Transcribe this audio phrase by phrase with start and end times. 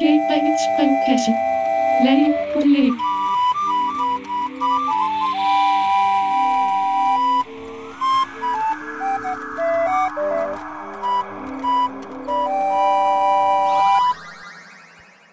[0.00, 1.30] DJ Brevets brevkasse.
[2.04, 2.90] Lally Udlæg.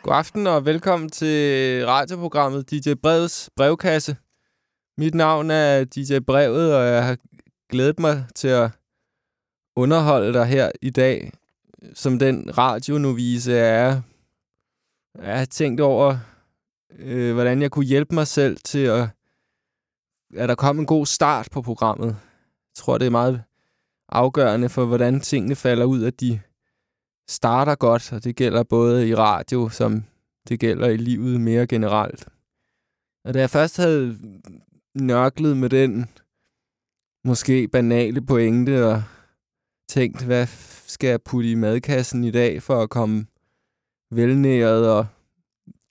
[0.03, 4.15] God aften og velkommen til radioprogrammet DJ Brevets brevkasse.
[4.97, 7.17] Mit navn er DJ Brevet, og jeg har
[7.69, 8.69] glædet mig til at
[9.75, 11.31] underholde dig her i dag,
[11.93, 14.01] som den radionovise er.
[15.17, 16.17] Jeg har tænkt over,
[16.99, 19.09] øh, hvordan jeg kunne hjælpe mig selv til at,
[20.35, 22.07] at der kom en god start på programmet.
[22.07, 23.43] Jeg tror, det er meget
[24.09, 26.39] afgørende for, hvordan tingene falder ud, at de
[27.29, 30.03] starter godt, og det gælder både i radio, som
[30.47, 32.27] det gælder i livet mere generelt.
[33.25, 34.17] Og da jeg først havde
[34.95, 36.09] nørklet med den
[37.25, 39.03] måske banale pointe og
[39.89, 40.47] tænkt, hvad
[40.87, 43.25] skal jeg putte i madkassen i dag for at komme
[44.11, 45.05] velnæret og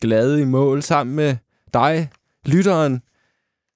[0.01, 1.37] glad i mål sammen med
[1.75, 2.11] dig,
[2.47, 3.03] lytteren,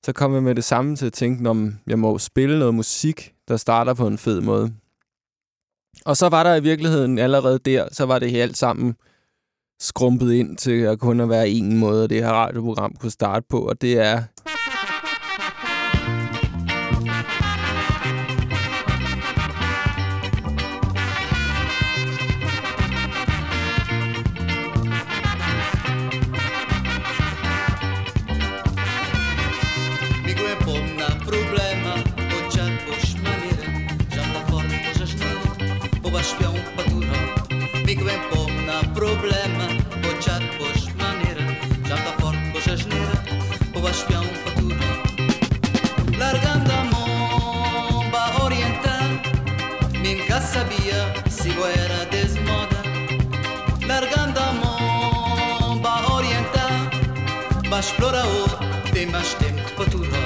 [0.05, 3.35] så kom jeg med det samme til at tænke, om jeg må spille noget musik,
[3.49, 4.73] der starter på en fed måde.
[6.05, 8.95] Og så var der i virkeligheden allerede der, så var det helt sammen
[9.81, 13.59] skrumpet ind til at kun at være en måde, det her radioprogram kunne starte på,
[13.59, 14.23] og det er...
[57.85, 58.51] explorador
[58.95, 60.17] temas tempotudo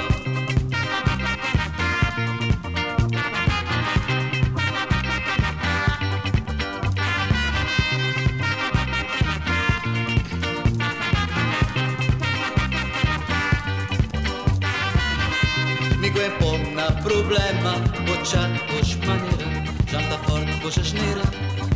[15.99, 17.73] Mi cuerpo na problema,
[18.07, 18.49] bocha
[18.79, 19.47] os maneira,
[19.91, 21.21] janta forte, bocha geneira,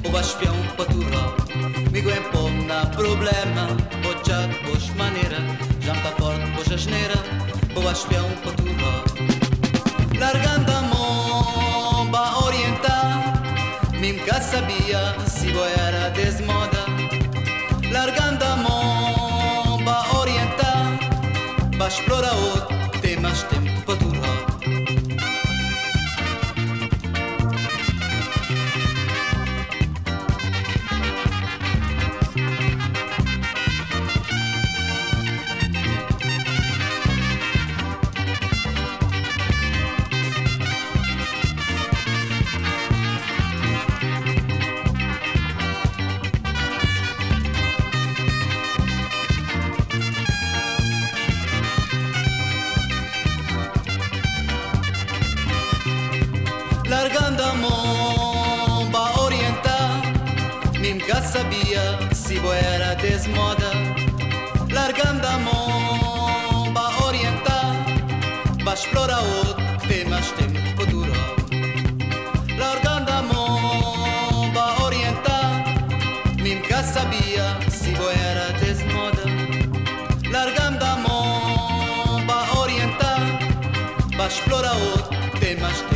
[0.05, 1.23] o baspião patura.
[1.91, 3.67] Mi cuerpo na problema,
[4.01, 5.37] bocha os maneira,
[6.83, 7.15] inžnera,
[7.75, 8.91] bova špijal potuva.
[10.19, 13.07] Larganda bomba oriental,
[14.01, 16.83] mimka sabia se eu era desmoda.
[17.91, 20.85] Larganda Momba oriental,
[21.77, 22.62] baš plora outro.
[61.13, 63.71] Quem sabia se si era desmoda,
[64.71, 67.85] largando a mão para orientar,
[68.63, 71.13] para explorar outros temas tempo duro.
[72.57, 75.63] Largando a mão para orientar,
[76.39, 79.23] nunca sabia si era desmoda,
[80.31, 83.19] largando a mão para orientar,
[84.17, 85.92] para explorar outros temas tempo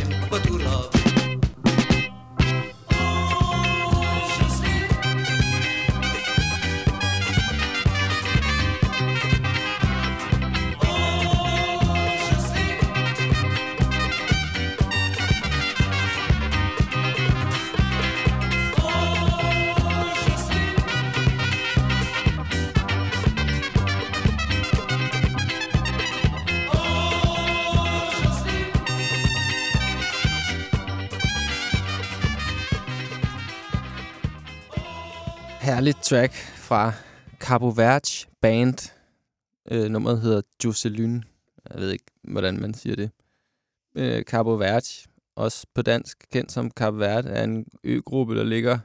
[35.78, 36.92] herligt track fra
[37.40, 38.10] Cabo Verde
[38.40, 38.92] Band.
[39.70, 41.22] Øh, nummeret hedder Jocelyn.
[41.70, 43.10] Jeg ved ikke, hvordan man siger det.
[43.96, 44.86] Øh, Cabo Verde,
[45.36, 48.78] også på dansk kendt som Cabo Verde, er en øgruppe, der ligger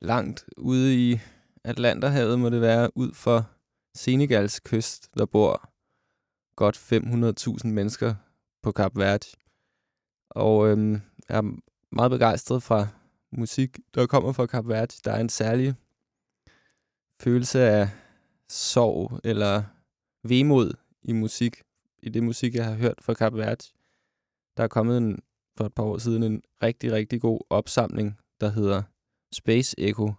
[0.00, 1.20] langt ude i
[1.64, 3.50] Atlanterhavet, må det være, ud for
[3.94, 5.70] Senegals kyst, der bor
[6.56, 6.76] godt
[7.62, 8.14] 500.000 mennesker
[8.62, 9.26] på Cap Verde.
[10.30, 11.56] Og øhm, jeg er
[11.92, 12.88] meget begejstret fra
[13.32, 14.94] musik, der kommer fra Cap Verde.
[15.04, 15.74] Der er en særlig
[17.20, 17.88] følelse af
[18.48, 19.62] sorg eller
[20.28, 20.72] vemod
[21.02, 21.62] i musik,
[22.02, 23.64] i det musik, jeg har hørt fra Cap Verde.
[24.56, 25.22] Der er kommet en,
[25.56, 28.82] for et par år siden en rigtig, rigtig god opsamling, der hedder
[29.32, 30.12] Space Echo.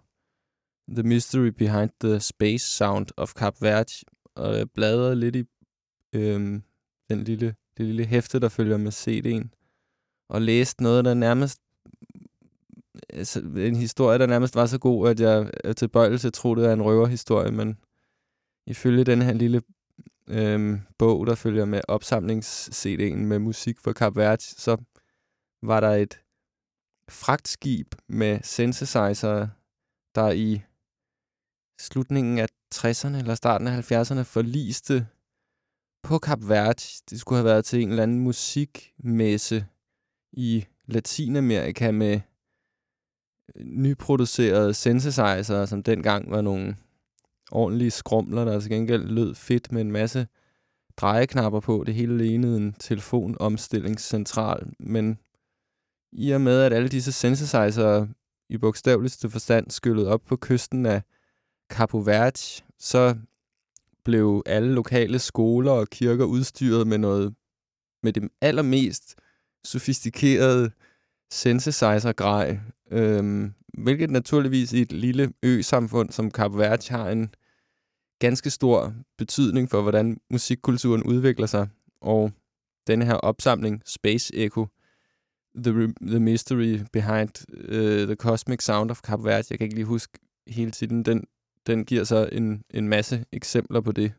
[0.88, 3.92] The Mystery Behind the Space Sound of Cap Verde.
[4.34, 5.44] Og jeg bladrede lidt i
[6.12, 6.62] øhm,
[7.10, 9.48] den lille, det lille hæfte, der følger med CD'en.
[10.28, 11.60] Og læste noget, der nærmest
[13.08, 16.54] Altså, en historie, der nærmest var så god, at jeg er tilbøjelig til at tro,
[16.54, 17.78] det er en røverhistorie, men
[18.66, 19.62] ifølge den her lille
[20.28, 24.76] øhm, bog, der følger med opsamlings-CD'en med musik for Cap Verde, så
[25.62, 26.20] var der et
[27.10, 29.48] fragtskib med synthesizer,
[30.14, 30.62] der i
[31.80, 35.06] slutningen af 60'erne eller starten af 70'erne forliste
[36.02, 36.82] på Cap Verde.
[37.10, 39.66] Det skulle have været til en eller anden musikmesse
[40.32, 42.20] i Latinamerika med
[43.56, 46.76] nyproducerede synthesizer, som dengang var nogle
[47.50, 50.26] ordentlige skrumler, der til gengæld lød fedt med en masse
[50.96, 51.84] drejeknapper på.
[51.86, 55.18] Det hele lignede en telefonomstillingscentral, men
[56.12, 58.06] i og med, at alle disse synthesizer
[58.48, 61.02] i bogstaveligste forstand skyllede op på kysten af
[61.70, 62.38] Capo Verde,
[62.78, 63.16] så
[64.04, 67.34] blev alle lokale skoler og kirker udstyret med noget
[68.02, 69.14] med det allermest
[69.64, 70.70] sofistikerede
[71.30, 72.58] synthesizer-grej,
[72.90, 77.34] øhm, hvilket naturligvis i et lille ø-samfund som Capo Verde har en
[78.18, 81.68] ganske stor betydning for, hvordan musikkulturen udvikler sig.
[82.00, 82.32] Og
[82.86, 84.66] denne her opsamling, Space Echo,
[85.64, 87.30] The, the Mystery Behind
[87.68, 91.24] uh, the Cosmic Sound of Cape Verde, jeg kan ikke lige huske hele tiden, den,
[91.66, 94.12] den giver så en, en masse eksempler på det.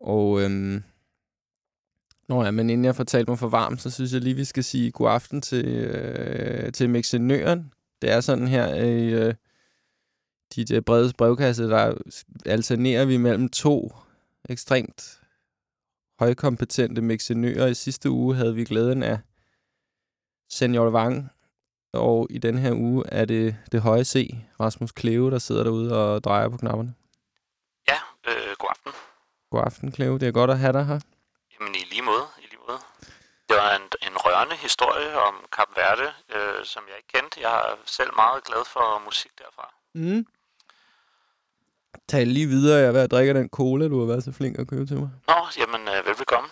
[0.00, 0.82] Og øhm,
[2.28, 4.64] Nå ja, men inden jeg fortalte mig for varmt, så synes jeg lige, vi skal
[4.64, 7.72] sige god aften til, øh, til Mexinøren.
[8.02, 9.34] Det er sådan her i øh,
[10.56, 11.94] DJ Bredes brevkasse, der
[12.46, 13.92] alternerer vi mellem to
[14.48, 15.20] ekstremt
[16.18, 17.66] højkompetente mexinører.
[17.66, 19.18] I sidste uge havde vi glæden af
[20.50, 21.28] Senior Wang,
[21.92, 26.14] og i den her uge er det det høje C, Rasmus Kleve, der sidder derude
[26.14, 26.94] og drejer på knapperne.
[27.88, 27.98] Ja,
[28.28, 28.92] øh, god aften.
[29.50, 30.18] God aften, Kleve.
[30.18, 31.00] Det er godt at have dig her.
[32.10, 32.80] Måde, i lige måde.
[33.48, 37.40] Det var en, en rørende historie om Kap Verde, øh, som jeg ikke kendte.
[37.46, 39.66] Jeg er selv meget glad for musik derfra.
[39.94, 40.26] Mm.
[42.08, 42.78] Tal lige videre.
[42.80, 44.96] Jeg er ved at drikke den cola, du har været så flink at købe til
[44.96, 45.10] mig.
[45.28, 46.48] Nå, jamen øh, velbekomme.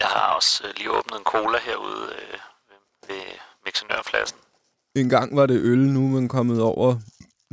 [0.00, 2.38] Jeg har også øh, lige åbnet en cola herude øh,
[2.68, 2.78] ved,
[3.08, 3.22] ved
[3.64, 4.38] Mixionørpladsen.
[4.94, 6.96] En gang var det øl, nu er man kommet over.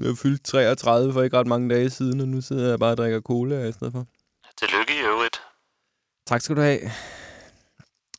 [0.02, 2.98] Jeg fyldt 33 for ikke ret mange dage siden, og nu sidder jeg bare og
[2.98, 4.06] drikker cola i stedet for.
[4.58, 4.99] Tillykke.
[6.30, 6.80] Tak skal du have.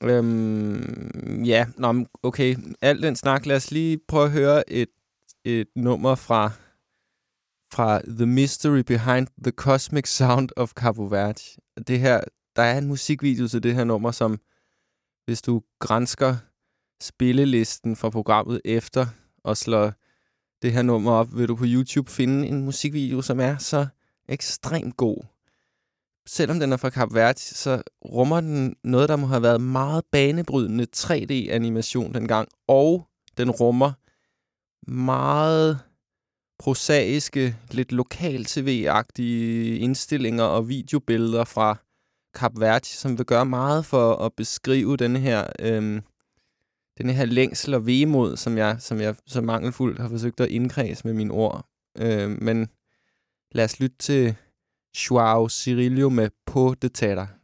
[0.03, 2.57] Øhm, ja, nå, okay.
[2.81, 4.89] Al den snak, lad os lige prøve at høre et,
[5.45, 6.51] et nummer fra,
[7.73, 11.41] fra The Mystery Behind the Cosmic Sound of Cabo Verde.
[11.87, 12.21] Det her,
[12.57, 14.41] der er en musikvideo til det her nummer, som
[15.25, 16.37] hvis du grænsker
[17.01, 19.07] spillelisten fra programmet efter
[19.45, 19.93] og slår
[20.63, 23.87] det her nummer op, vil du på YouTube finde en musikvideo, som er så
[24.29, 25.30] ekstremt god
[26.27, 30.05] selvom den er fra Cap Verde, så rummer den noget, der må have været meget
[30.13, 33.07] banebrydende 3D-animation dengang, og
[33.37, 33.93] den rummer
[34.91, 35.81] meget
[36.59, 41.77] prosaiske, lidt lokal-tv-agtige indstillinger og videobilleder fra
[42.35, 46.01] Cap Verde, som vil gøre meget for at beskrive den her, øhm,
[46.99, 51.07] den her længsel og vemod, som jeg, som jeg så mangelfuldt har forsøgt at indkredse
[51.07, 51.67] med mine ord.
[51.99, 52.69] Øhm, men
[53.53, 54.37] lad os lytte til
[54.93, 57.40] Joao Cirillo med På det Teater.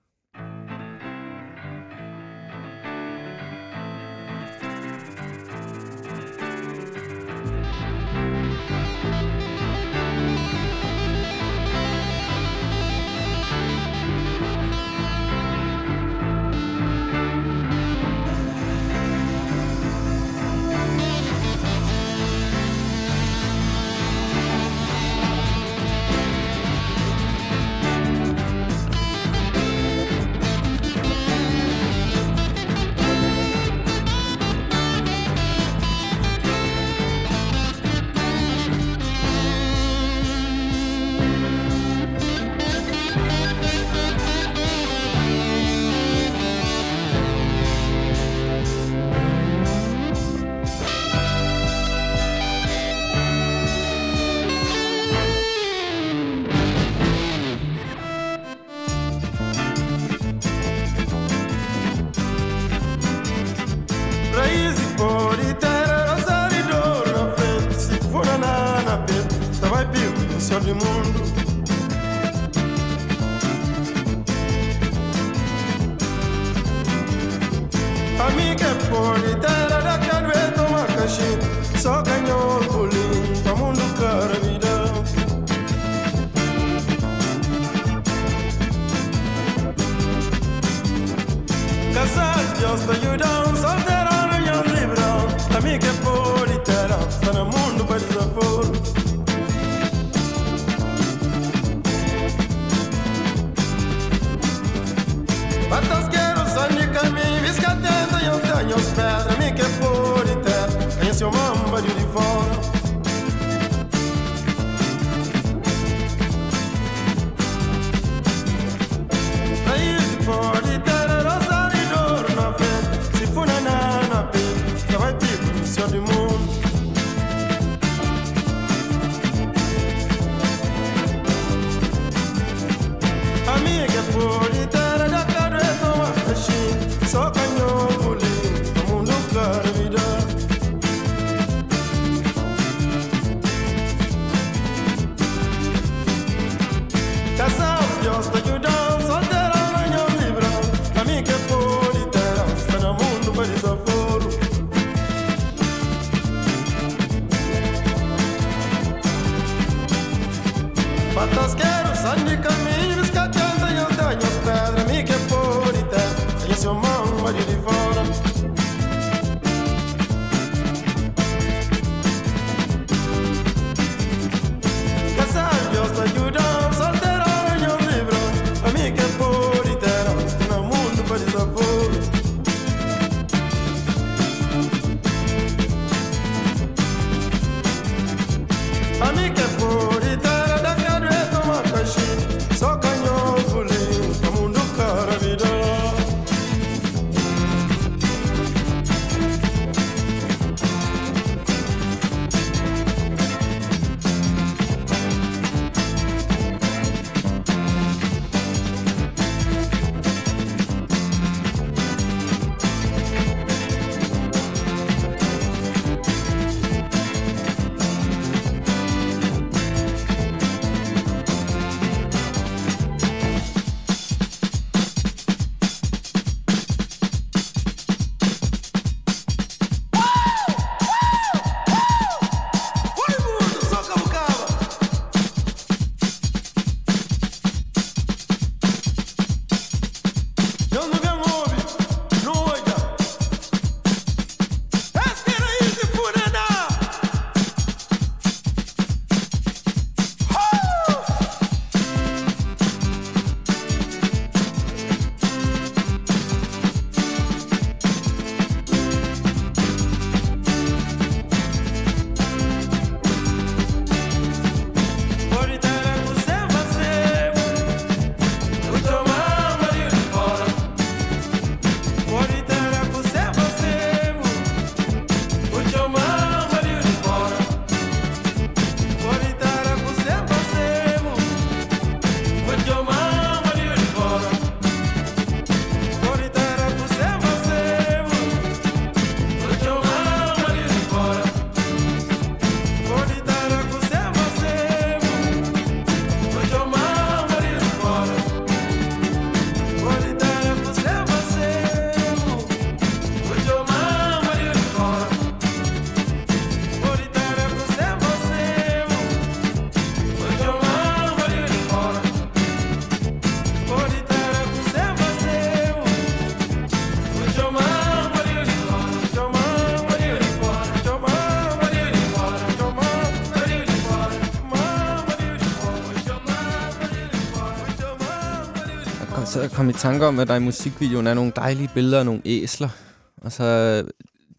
[329.36, 332.04] til at komme i tanke om, at der i musikvideoen er nogle dejlige billeder af
[332.04, 332.68] nogle æsler.
[333.16, 333.90] Og så øh,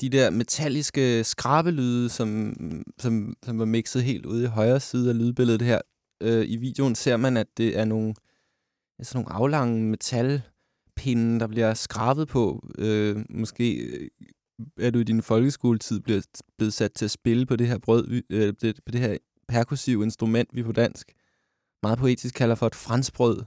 [0.01, 2.56] de der metalliske skrabelyde, som,
[3.00, 5.82] som, som var mixet helt ude i højre side af lydbilledet her.
[6.22, 8.13] Øh, I videoen ser man, at det er nogle,
[9.00, 12.70] altså nogle aflange metalpinde, der bliver skrabet på.
[12.77, 14.10] Øh, måske øh,
[14.80, 16.22] er du i din folkeskoletid bliver,
[16.58, 20.04] blevet sat til at spille på det her brød, øh, det, på det her perkussive
[20.04, 21.12] instrument, vi på dansk
[21.84, 23.44] meget poetisk kalder for et fransbrød.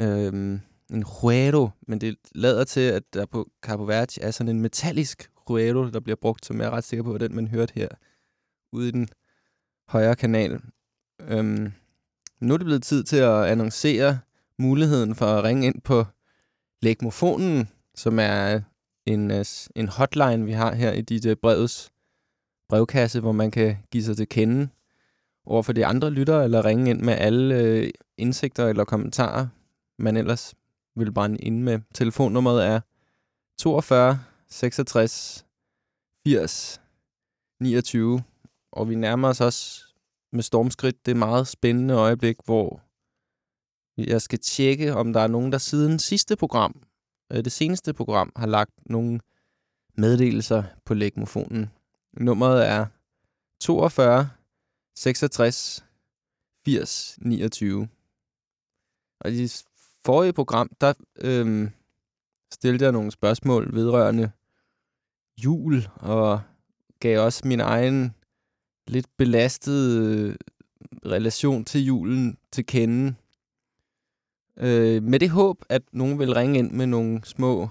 [0.00, 0.60] Øhm,
[0.92, 5.30] en ruero, men det lader til, at der på Capo Verde er sådan en metallisk
[5.50, 7.88] ruero, der bliver brugt, som jeg er ret sikker på, at den, man hørte her
[8.72, 9.08] ude i den
[9.88, 10.60] højre kanal.
[11.20, 11.72] Øhm,
[12.40, 14.18] nu er det blevet tid til at annoncere
[14.58, 16.04] muligheden for at ringe ind på
[16.82, 18.60] Legmofonen, som er
[19.06, 19.44] en, øh,
[19.76, 21.92] en hotline, vi har her i dit øh, brevs
[22.68, 24.68] brevkasse, hvor man kan give sig til kende
[25.46, 29.46] over for de andre lyttere, eller ringe ind med alle øh, indsigter eller kommentarer,
[29.98, 30.54] man ellers
[30.96, 31.80] vil brænde ind med.
[31.94, 32.80] Telefonnummeret er
[33.58, 34.18] 42
[34.48, 35.46] 66
[36.26, 36.80] 80
[37.60, 38.22] 29,
[38.72, 39.84] og vi nærmer os også
[40.32, 42.80] med stormskridt det meget spændende øjeblik, hvor
[43.96, 46.82] jeg skal tjekke, om der er nogen, der siden sidste program,
[47.32, 49.20] øh, det seneste program, har lagt nogle
[49.94, 51.70] meddelelser på lægmofonen.
[52.12, 52.86] Nummeret er
[53.60, 54.28] 42
[54.96, 55.84] 66
[56.64, 57.88] 80 29.
[59.20, 59.32] Og
[60.04, 61.70] forrige program, der øhm,
[62.52, 64.30] stillede jeg nogle spørgsmål vedrørende
[65.44, 66.40] jul, og
[67.00, 68.14] gav også min egen
[68.86, 70.34] lidt belastede øh,
[71.06, 73.14] relation til julen til kende.
[74.56, 77.68] Øh, med det håb, at nogen vil ringe ind med nogle små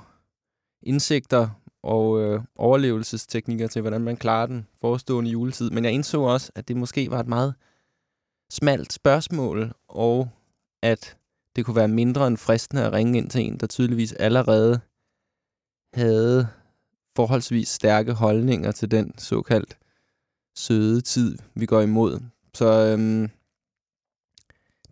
[0.84, 1.50] indsigter
[1.84, 5.70] og øh, overlevelsesteknikker til, hvordan man klarer den forestående juletid.
[5.70, 7.56] Men jeg indså også, at det måske var et meget
[8.50, 10.30] smalt spørgsmål, og
[10.82, 11.18] at
[11.56, 14.80] det kunne være mindre end fristende at ringe ind til en, der tydeligvis allerede
[15.94, 16.48] havde
[17.16, 19.78] forholdsvis stærke holdninger til den såkaldt
[20.56, 22.20] søde tid, vi går imod.
[22.54, 23.30] Så øhm,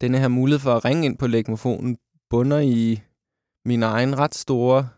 [0.01, 1.98] denne her mulighed for at ringe ind på legmofonen
[2.30, 3.01] bunder i
[3.66, 4.89] min egen ret store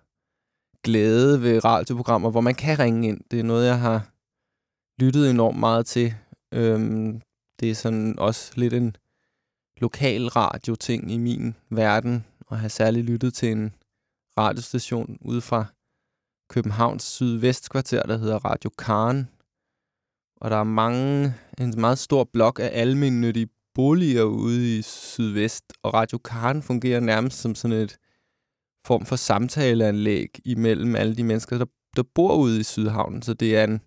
[0.83, 3.21] glæde ved radioprogrammer, hvor man kan ringe ind.
[3.31, 4.11] Det er noget, jeg har
[5.03, 6.13] lyttet enormt meget til.
[6.53, 7.21] Øhm,
[7.59, 8.95] det er sådan også lidt en
[9.81, 13.73] lokal radioting i min verden, og have særligt lyttet til en
[14.37, 15.65] radiostation ude fra
[16.49, 19.29] Københavns sydvestkvarter, der hedder Radio Karen.
[20.41, 25.93] Og der er mange, en meget stor blok af almindelige boliger ude i sydvest, og
[25.93, 27.97] Radio Karen fungerer nærmest som sådan et
[28.87, 31.65] form for samtaleanlæg imellem alle de mennesker, der,
[31.95, 33.21] der bor ude i Sydhavnen.
[33.21, 33.81] Så det er en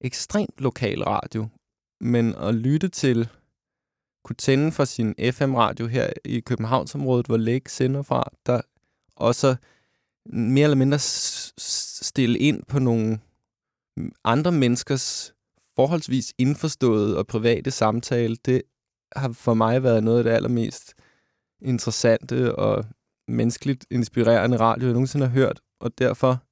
[0.00, 1.48] ekstremt lokal radio.
[2.00, 3.28] Men at lytte til,
[4.24, 8.60] kunne tænde for sin FM-radio her i Københavnsområdet, hvor Læg sender fra, der
[9.16, 9.56] også
[10.26, 13.18] mere eller mindre stille ind på nogle
[14.24, 15.34] andre menneskers
[15.76, 18.62] forholdsvis indforståede og private samtale, det
[19.16, 20.94] har for mig været noget af det allermest
[21.62, 22.84] interessante og
[23.28, 26.42] menneskeligt inspirerende radio, jeg nogensinde har hørt, og derfor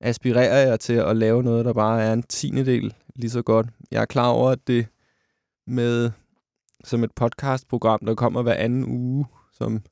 [0.00, 3.66] aspirerer jeg til at lave noget, der bare er en tiende del lige så godt.
[3.90, 4.86] Jeg er klar over, at det
[5.66, 6.10] med
[6.84, 9.82] som et podcastprogram, der kommer hver anden uge, som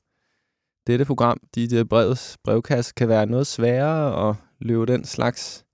[0.87, 5.65] dette program, DJ Brevets brevkasse, kan være noget sværere at løbe den slags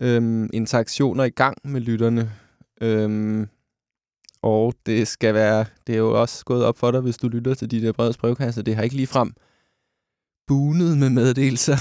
[0.00, 2.32] øhm, interaktioner i gang med lytterne.
[2.80, 3.48] Øhm,
[4.42, 7.54] og det skal være, det er jo også gået op for dig, hvis du lytter
[7.54, 8.62] til de der brevets brevkasse.
[8.62, 9.32] Det har ikke ligefrem
[10.46, 11.76] bunet med meddelelser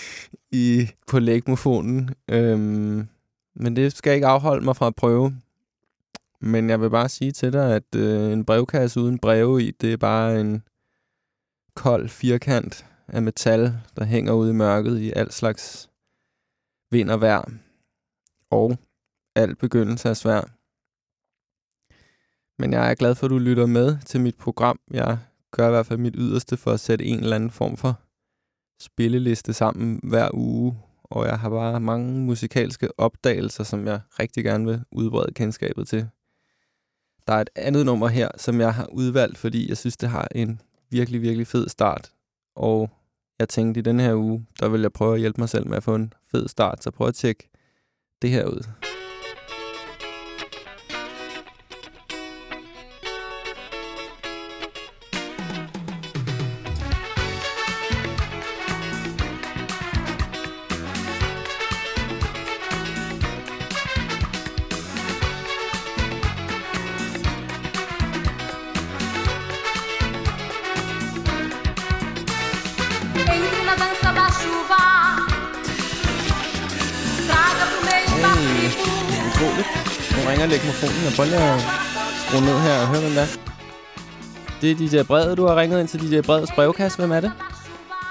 [0.62, 2.10] i, på lægmofonen.
[2.30, 3.08] Øhm,
[3.56, 5.36] men det skal ikke afholde mig fra at prøve.
[6.44, 9.92] Men jeg vil bare sige til dig, at øh, en brevkasse uden breve i, det
[9.92, 10.62] er bare en
[11.74, 15.90] kold firkant af metal, der hænger ude i mørket i al slags
[16.90, 17.50] vind og vejr.
[18.50, 18.76] Og
[19.36, 20.40] al begyndelse er svær.
[22.62, 24.80] Men jeg er glad for, at du lytter med til mit program.
[24.90, 25.18] Jeg
[25.50, 28.00] gør i hvert fald mit yderste for at sætte en eller anden form for
[28.80, 30.78] spilleliste sammen hver uge.
[31.04, 36.08] Og jeg har bare mange musikalske opdagelser, som jeg rigtig gerne vil udbrede kendskabet til.
[37.26, 40.28] Der er et andet nummer her, som jeg har udvalgt, fordi jeg synes, det har
[40.34, 42.12] en virkelig, virkelig fed start.
[42.56, 42.90] Og
[43.38, 45.76] jeg tænkte, i den her uge, der vil jeg prøve at hjælpe mig selv med
[45.76, 46.82] at få en fed start.
[46.82, 47.48] Så prøv at tjekke
[48.22, 48.91] det her ud.
[82.82, 83.30] og høre, hvem det er.
[84.60, 86.98] Det er DJ Brede, du har ringet ind til DJ Bredes brevkasse.
[86.98, 87.32] Hvem er det?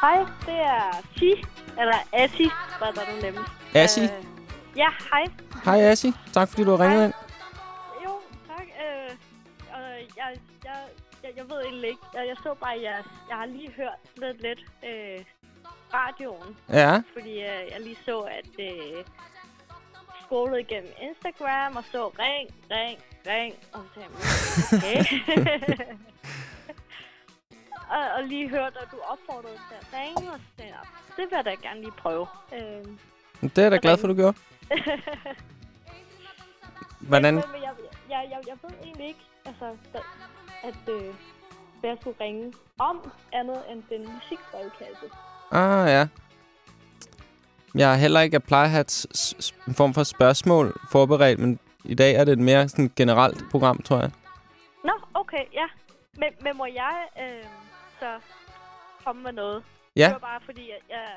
[0.02, 1.32] Hej, det er Ti,
[1.80, 2.48] eller Assi,
[2.80, 3.52] hvad der nu nemmest.
[3.76, 4.02] Assi?
[4.04, 4.10] Øh,
[4.78, 5.24] ja, hej.
[5.66, 6.14] Hej Asi.
[6.34, 7.06] Tak fordi du har ringet Hej.
[7.06, 7.14] ind.
[8.06, 8.12] Jo,
[8.48, 8.66] tak.
[8.84, 9.12] Øh,
[9.74, 9.82] og
[10.18, 10.30] jeg,
[10.66, 10.78] jeg,
[11.24, 12.02] jeg, jeg ved egentlig ikke.
[12.14, 12.96] Jeg, jeg så bare, jeg,
[13.30, 15.20] jeg har lige hørt lidt lidt øh,
[15.94, 17.02] radioen, Ja.
[17.14, 19.04] fordi øh, jeg lige så, at øh,
[20.32, 23.56] scrollede igennem Instagram og så ring, ring, ring.
[23.74, 24.10] Og så jeg,
[24.78, 25.04] okay.
[27.96, 30.86] og, og lige hørte, at du opfordrede til at ringe, og så tænkte jeg,
[31.18, 32.28] det vil jeg da gerne lige prøve.
[32.54, 33.00] Øhm,
[33.42, 34.38] Det er jeg da glad for, du gjorde.
[37.10, 37.34] Hvordan?
[37.34, 37.74] Men, men jeg,
[38.10, 39.66] jeg, jeg, jeg ved egentlig ikke, altså,
[40.64, 41.14] at øh,
[41.80, 45.06] hvad jeg skulle ringe om andet end den musikbrevkasse.
[45.52, 46.08] Ah, ja.
[47.76, 49.08] Jeg har heller ikke, jeg plejer at have et s-
[49.46, 53.44] s- en form for spørgsmål forberedt, men i dag er det et mere sådan generelt
[53.52, 54.12] program, tror jeg.
[54.84, 55.66] Nå, okay, ja.
[56.18, 57.46] Men, men må jeg øh,
[58.00, 58.20] så
[59.06, 59.64] komme med noget?
[59.96, 60.06] Ja.
[60.06, 61.08] Det var bare fordi, at jeg,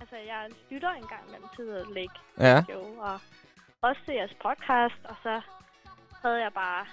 [0.00, 2.62] altså, jeg lytter en gang imellem til The Lake Ja.
[2.68, 3.20] Show, og
[3.82, 5.40] også til jeres podcast, og så
[6.22, 6.84] havde jeg bare,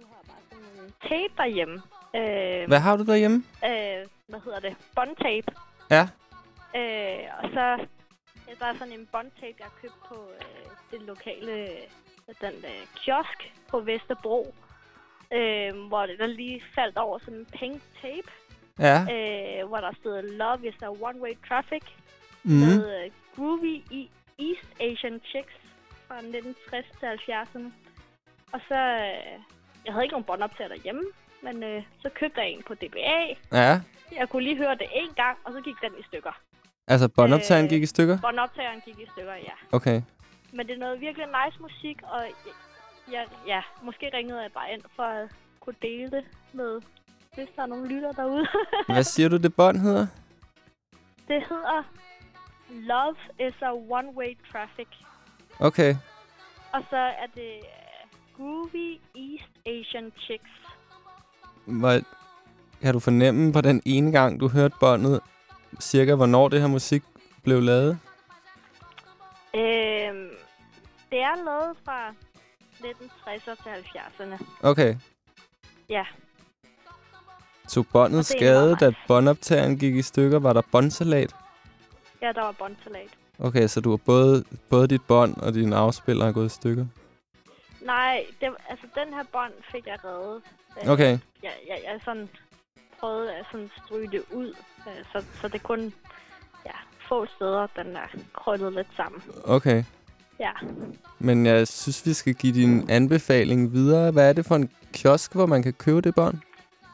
[0.00, 1.82] nu har jeg bare sådan en tape derhjemme.
[2.16, 3.44] Øh, Hvad har du derhjemme?
[3.64, 4.76] øh, hvad hedder det?
[4.96, 5.46] Bondtape.
[5.90, 6.08] Ja.
[6.80, 7.86] Øh, og så
[8.60, 12.86] der er sådan en bondtape, jeg har købt på øh, det lokale, øh, den øh,
[12.96, 14.54] kiosk på Vesterbro,
[15.32, 18.30] øh, hvor det der lige faldt over sådan en pink tape,
[18.78, 18.98] Ja.
[19.00, 21.82] øh, hvor der stod Love is a one-way traffic
[22.42, 22.54] Mm.
[22.54, 25.54] med øh, Groovy i East Asian Chicks
[26.06, 27.72] fra 1960 til 70'erne.
[28.52, 29.40] Og så, øh,
[29.84, 31.02] jeg havde ikke nogen båndoptager derhjemme,
[31.42, 33.20] men øh, så købte jeg en på DBA.
[33.52, 33.80] Ja.
[34.18, 36.40] Jeg kunne lige høre det en gang, og så gik den i stykker.
[36.88, 38.18] Altså, båndoptageren Øh, gik i stykker?
[38.20, 39.56] Båndoptageren gik i stykker, ja.
[39.72, 40.02] Okay.
[40.52, 42.52] Men det er noget virkelig nice musik, og jeg,
[43.12, 45.28] jeg, ja, måske ringede jeg bare ind for at
[45.60, 46.80] kunne dele det med,
[47.34, 48.46] hvis der er nogle lytter derude.
[48.94, 50.06] Hvad siger du, det bånd hedder?
[51.28, 51.82] det hedder
[52.70, 53.16] Love
[53.48, 54.88] is a one-way traffic.
[55.60, 55.94] Okay.
[56.72, 60.50] Og så er det øh, Groovy East Asian Chicks.
[61.64, 61.92] Hvor,
[62.82, 65.20] kan du fornemme på den ene gang, du hørte båndet,
[65.80, 67.02] cirka hvornår det her musik
[67.42, 67.98] blev lavet?
[69.54, 70.28] Øhm,
[71.10, 72.14] det er noget fra
[72.80, 74.44] 1960'erne til 70'erne.
[74.62, 74.96] Okay.
[75.88, 76.04] Ja.
[77.68, 80.38] Så båndet skade, da båndoptageren gik i stykker?
[80.38, 81.36] Var der båndsalat?
[82.22, 83.10] Ja, der var båndsalat.
[83.38, 86.86] Okay, så du har både, både dit bånd og din afspiller er gået i stykker?
[87.80, 90.42] Nej, det, altså den her bånd fik jeg reddet.
[90.88, 91.18] Okay.
[91.42, 92.28] Jeg, jeg, jeg sådan
[93.00, 94.54] prøvede at sådan stryge det ud,
[95.12, 95.92] så, så det kun
[96.66, 96.76] ja,
[97.08, 99.22] få steder, den er krøllet lidt sammen.
[99.44, 99.84] Okay.
[100.40, 100.52] Ja.
[101.18, 104.10] Men jeg synes, vi skal give din anbefaling videre.
[104.10, 106.38] Hvad er det for en kiosk, hvor man kan købe det bånd?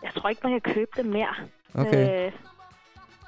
[0.02, 1.35] Jeg tror ikke, man kan købe det mere.
[1.74, 2.26] Okay.
[2.26, 2.33] Øh,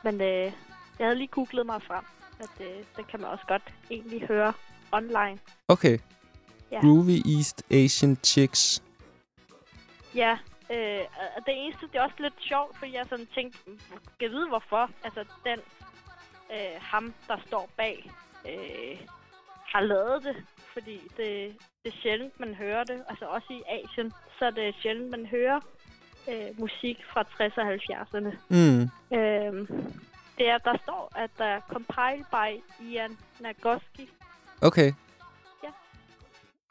[0.04, 0.52] men øh,
[0.98, 2.04] jeg havde lige googlet mig frem,
[2.40, 4.52] at øh, det kan man også godt egentlig høre
[4.92, 5.38] online.
[5.68, 5.98] Okay.
[6.72, 6.80] Ja.
[6.80, 8.82] Groovy East Asian Chicks.
[10.14, 10.38] Ja,
[10.70, 11.04] øh,
[11.36, 13.58] og det eneste, det er også lidt sjovt, fordi jeg sådan tænkte,
[14.14, 15.58] skal vide hvorfor, altså den,
[16.52, 18.10] øh, ham, der står bag,
[18.48, 18.98] øh,
[19.72, 20.36] har lavet det,
[20.72, 24.74] fordi det, det er sjældent, man hører det, altså også i Asien, så er det
[24.82, 25.60] sjældent, man hører
[26.28, 28.36] øh, musik fra 60'erne og 70'erne.
[28.48, 28.82] Mm.
[29.16, 29.68] Øh,
[30.38, 34.10] det er, der står, at der er compiled by Ian Nagoski.
[34.62, 34.92] Okay.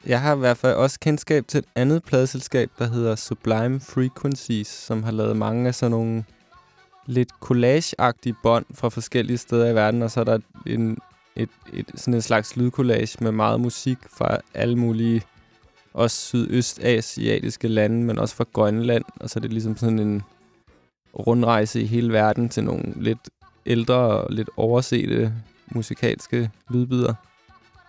[0.06, 4.68] Jeg har i hvert fald også kendskab til et andet pladeselskab, der hedder Sublime Frequencies,
[4.68, 6.24] som har lavet mange af sådan nogle
[7.06, 10.98] lidt collage-agtige bånd fra forskellige steder i verden, og så er der en,
[11.36, 15.22] et, et, sådan en slags lydcollage med meget musik fra alle mulige,
[15.94, 20.22] også sydøstasiatiske lande, men også fra Grønland, og så er det ligesom sådan en
[21.18, 23.30] rundrejse i hele verden til nogle lidt
[23.66, 25.32] ældre og lidt oversete
[25.68, 27.14] musikalske lydbider.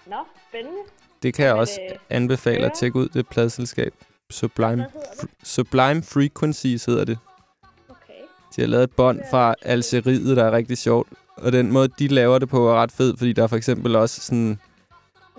[0.07, 0.17] Nå,
[0.49, 0.79] spændende.
[1.23, 3.93] Det kan jeg Jamen, også øh, anbefale at tjekke ud, det pladselskab.
[4.29, 4.85] Sublime,
[5.21, 5.29] det?
[5.43, 7.17] Sublime Frequencies hedder det.
[7.89, 8.13] Okay.
[8.55, 9.55] De har lavet et bånd fra.
[9.61, 11.09] Algeriet, der er rigtig sjovt.
[11.37, 13.95] Og den måde, de laver det på, er ret fed, fordi der er for eksempel
[13.95, 14.59] også sådan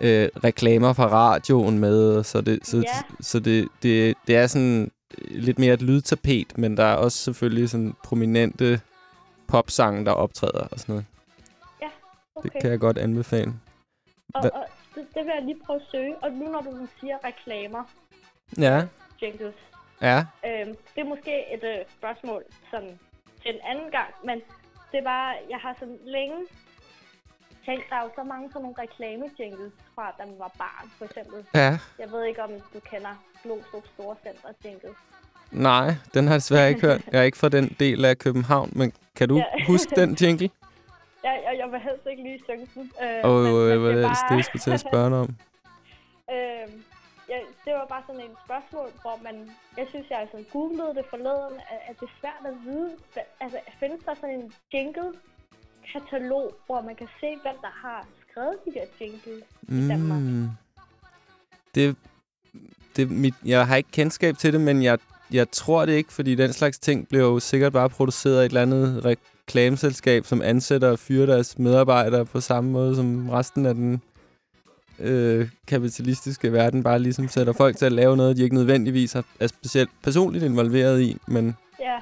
[0.00, 2.24] øh, reklamer fra radioen med.
[2.24, 2.82] Så det, så, Ja.
[3.20, 4.90] så det, det, det er sådan
[5.30, 8.80] lidt mere et lydtapet, men der er også selvfølgelig sådan prominente
[9.48, 11.04] popsange, der optræder og sådan noget.
[12.36, 12.48] okay.
[12.52, 13.52] Det kan jeg godt anbefale.
[14.34, 14.64] Og, Hva- og
[14.98, 16.16] det, det vil jeg lige prøve at søge.
[16.22, 17.84] Og nu når du siger reklamer,
[18.58, 18.86] Ja,
[19.22, 19.54] jingles,
[20.02, 20.18] ja.
[20.46, 22.98] øhm, det er måske et øh, spørgsmål sådan,
[23.42, 24.36] til en anden gang, men
[24.92, 26.36] det er bare, jeg har sådan længe
[27.66, 31.04] tænkt, der er jo så mange sådan nogle reklame-jingles fra, da man var barn, for
[31.04, 31.44] eksempel.
[31.54, 34.94] Ja, Jeg ved ikke, om du kender Glostrup Store Center jingle.
[35.50, 37.00] Nej, den har jeg desværre ikke hørt.
[37.12, 39.44] Jeg er ikke fra den del af København, men kan du Ja.
[39.66, 40.50] huske den jingle?
[41.24, 42.84] Jeg, jeg, jeg vil helst ikke lige synge den.
[43.02, 44.80] Øh, Og men, øh, men hvad det, er er det, bare, jeg skulle til at
[44.80, 45.30] spørge dig om?
[46.34, 46.66] øh,
[47.32, 49.34] ja, det var bare sådan et spørgsmål, hvor man...
[49.76, 52.90] Jeg synes, jeg altså googlede det forleden, at, at det er svært at vide.
[53.40, 58.70] Altså, findes der sådan en jingle-katalog, hvor man kan se, hvem der har skrevet de
[58.76, 60.20] der jingles i Danmark?
[60.20, 60.48] Mm,
[61.74, 61.96] Det,
[62.96, 64.98] det, mit, jeg har ikke kendskab til det, men jeg,
[65.32, 68.48] jeg tror det ikke, fordi den slags ting bliver jo sikkert bare produceret af et
[68.48, 69.04] eller andet
[69.48, 74.02] reklameselskab, som ansætter og fyrer deres medarbejdere på samme måde som resten af den
[74.98, 79.22] øh, kapitalistiske verden, bare ligesom sætter folk til at lave noget, de ikke nødvendigvis er,
[79.40, 81.98] er specielt personligt involveret i, men Ja.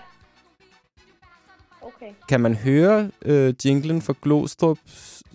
[1.80, 2.12] Okay.
[2.28, 4.78] kan man høre øh, jinglen for Glostrup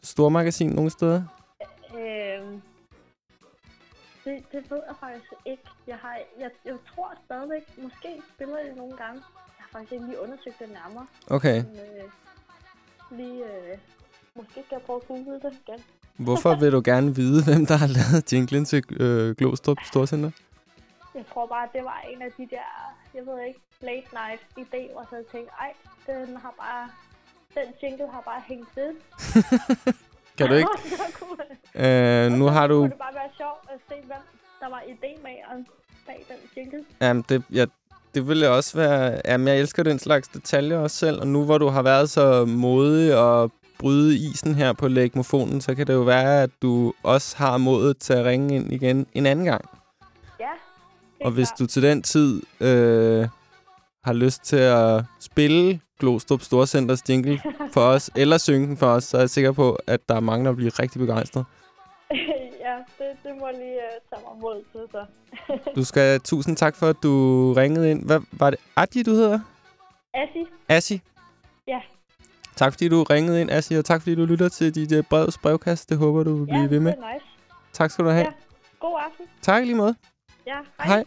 [0.03, 1.23] Stormagasin nogle steder?
[1.95, 2.61] Øhm,
[4.25, 5.63] det, det ved jeg faktisk ikke.
[5.87, 9.21] Jeg, har, jeg, jeg tror stadigvæk, måske spiller det nogle gange.
[9.73, 11.07] Jeg faktisk ikke lige undersøgt det nærmere.
[11.29, 11.55] Okay.
[11.63, 13.77] Men, øh, lige, øh,
[14.35, 15.83] måske skal jeg prøve at google det igen.
[16.25, 20.31] Hvorfor vil du gerne vide, hvem der har lavet jinglen til øh, Glostrup Storcenter?
[21.15, 22.67] Jeg tror bare, det var en af de der,
[23.13, 25.73] jeg ved ikke, late night idéer, og så jeg tænkte, ej,
[26.07, 26.89] den har bare,
[27.55, 28.91] den jingle har bare hængt ved.
[30.37, 30.69] Kan du ikke?
[31.75, 32.77] Øh, nu har du...
[32.79, 34.23] kunne det bare være sjovt at se, hvem
[34.59, 35.61] der var idémageren
[36.05, 36.85] bag den jingle.
[37.01, 37.65] Jamen, det, ja,
[38.13, 39.21] det ville også være...
[39.25, 41.19] Jamen, jeg elsker den slags detaljer også selv.
[41.19, 45.75] Og nu hvor du har været så modig og bryde isen her på lægmofonen, så
[45.75, 49.25] kan det jo være, at du også har modet til at ringe ind igen en
[49.25, 49.65] anden gang.
[50.39, 50.45] Ja.
[51.25, 51.59] Og hvis klart.
[51.59, 53.27] du til den tid øh,
[54.03, 57.41] har lyst til at spille Glostrup Storcenters jingle
[57.73, 60.19] for os, eller synge den for os, så er jeg sikker på, at der er
[60.19, 61.45] mange, der bliver rigtig begejstret.
[62.71, 65.05] ja, det, det må jeg lige uh, tage mig mod til, så.
[65.77, 67.13] Du skal tusind tak for, at du
[67.57, 68.05] ringede ind.
[68.05, 68.59] Hvad var det?
[68.75, 69.39] Adji, du hedder?
[70.13, 71.01] Assi, Assi?
[71.67, 71.79] Ja.
[72.55, 75.37] Tak fordi du ringede ind, Assi, og tak fordi du lytter til dit uh, brevs
[75.37, 75.89] brevkast.
[75.89, 76.91] Det håber du vil ja, blive ved med.
[76.91, 77.25] det er nice.
[77.73, 78.25] Tak skal du have.
[78.25, 78.31] Ja.
[78.79, 79.25] God aften.
[79.41, 79.95] Tak i lige måde.
[80.47, 80.87] Ja, hej.
[80.87, 81.03] Hej.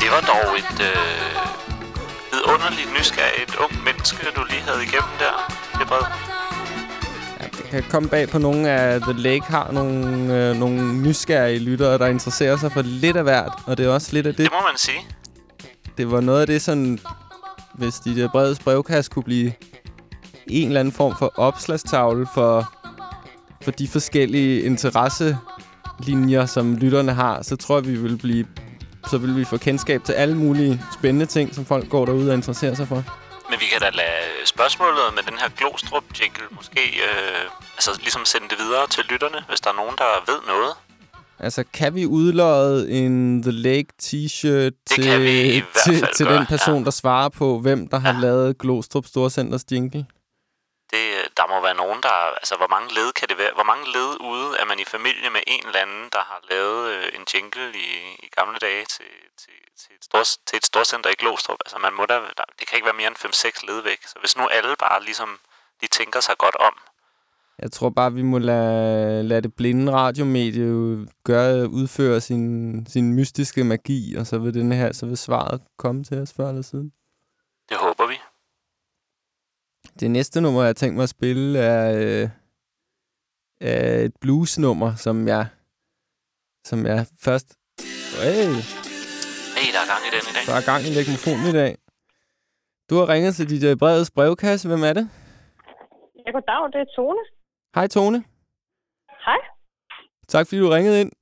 [0.00, 1.51] Det var dog et øh,
[2.46, 5.34] vidunderligt nysgerrigt ung menneske, du lige havde igennem der.
[5.78, 6.02] Det brev.
[7.40, 7.50] Jeg
[7.82, 10.04] kan komme bag på nogle af The Lake har nogle,
[10.50, 13.52] øh, nogle nysgerrige lyttere, der interesserer sig for lidt af hvert.
[13.66, 14.98] Og det er også lidt af det, Det må man sige.
[15.98, 16.98] det var noget af det sådan,
[17.74, 19.52] hvis de der breds brevkast kunne blive
[20.46, 22.72] en eller anden form for opslagstavle for,
[23.62, 28.46] for de forskellige interesselinjer, som lytterne har, så tror jeg, vi vil blive
[29.10, 32.34] så vil vi få kendskab til alle mulige spændende ting, som folk går derude og
[32.34, 33.04] interesserer sig for.
[33.50, 38.24] Men vi kan da lade spørgsmålet med den her Glostrup jingle måske øh, altså ligesom
[38.24, 40.74] sende det videre til lytterne, hvis der er nogen, der ved noget.
[41.38, 45.04] Altså, kan vi udlåde en The Lake t-shirt til,
[45.84, 46.84] til, til gøre, den person, ja.
[46.84, 50.06] der svarer på, hvem der har lavet Glostrup Storcenters jingle?
[51.42, 52.16] Der må være nogen, der...
[52.40, 53.52] Altså, hvor mange led kan det være?
[53.58, 56.82] Hvor mange led ude er man i familie med en eller anden, der har lavet
[56.94, 57.88] øh, en jingle i,
[58.26, 61.60] i gamle dage til, til, til, et stor, til et storcenter i Glostrup?
[61.66, 64.00] Altså, man må da, der, det kan ikke være mere end 5-6 led væk.
[64.10, 65.30] Så hvis nu alle bare ligesom...
[65.80, 66.74] De tænker sig godt om.
[67.58, 70.68] Jeg tror bare, vi må lade, lade det blinde radiomedie
[71.24, 72.44] gøre, udføre sin,
[72.86, 76.48] sin mystiske magi, og så vil, den her, så vil svaret komme til os før
[76.48, 76.92] eller siden.
[80.00, 82.28] Det næste nummer, jeg har tænkt mig at spille, er, øh,
[83.60, 85.46] er et bluesnummer, som jeg,
[86.64, 87.48] som jeg først...
[88.24, 88.52] Hey,
[89.56, 90.42] Hey, der er gang i den i dag.
[90.48, 91.72] der er gang i mikrofonen i dag.
[92.90, 94.68] Du har ringet til dit øh, brevets brevkasse.
[94.68, 95.04] Hvem er det?
[96.26, 97.22] Ja, goddag, det er Tone.
[97.76, 98.18] Hej Tone.
[99.26, 99.40] Hej.
[100.28, 101.12] Tak fordi du ringede ind.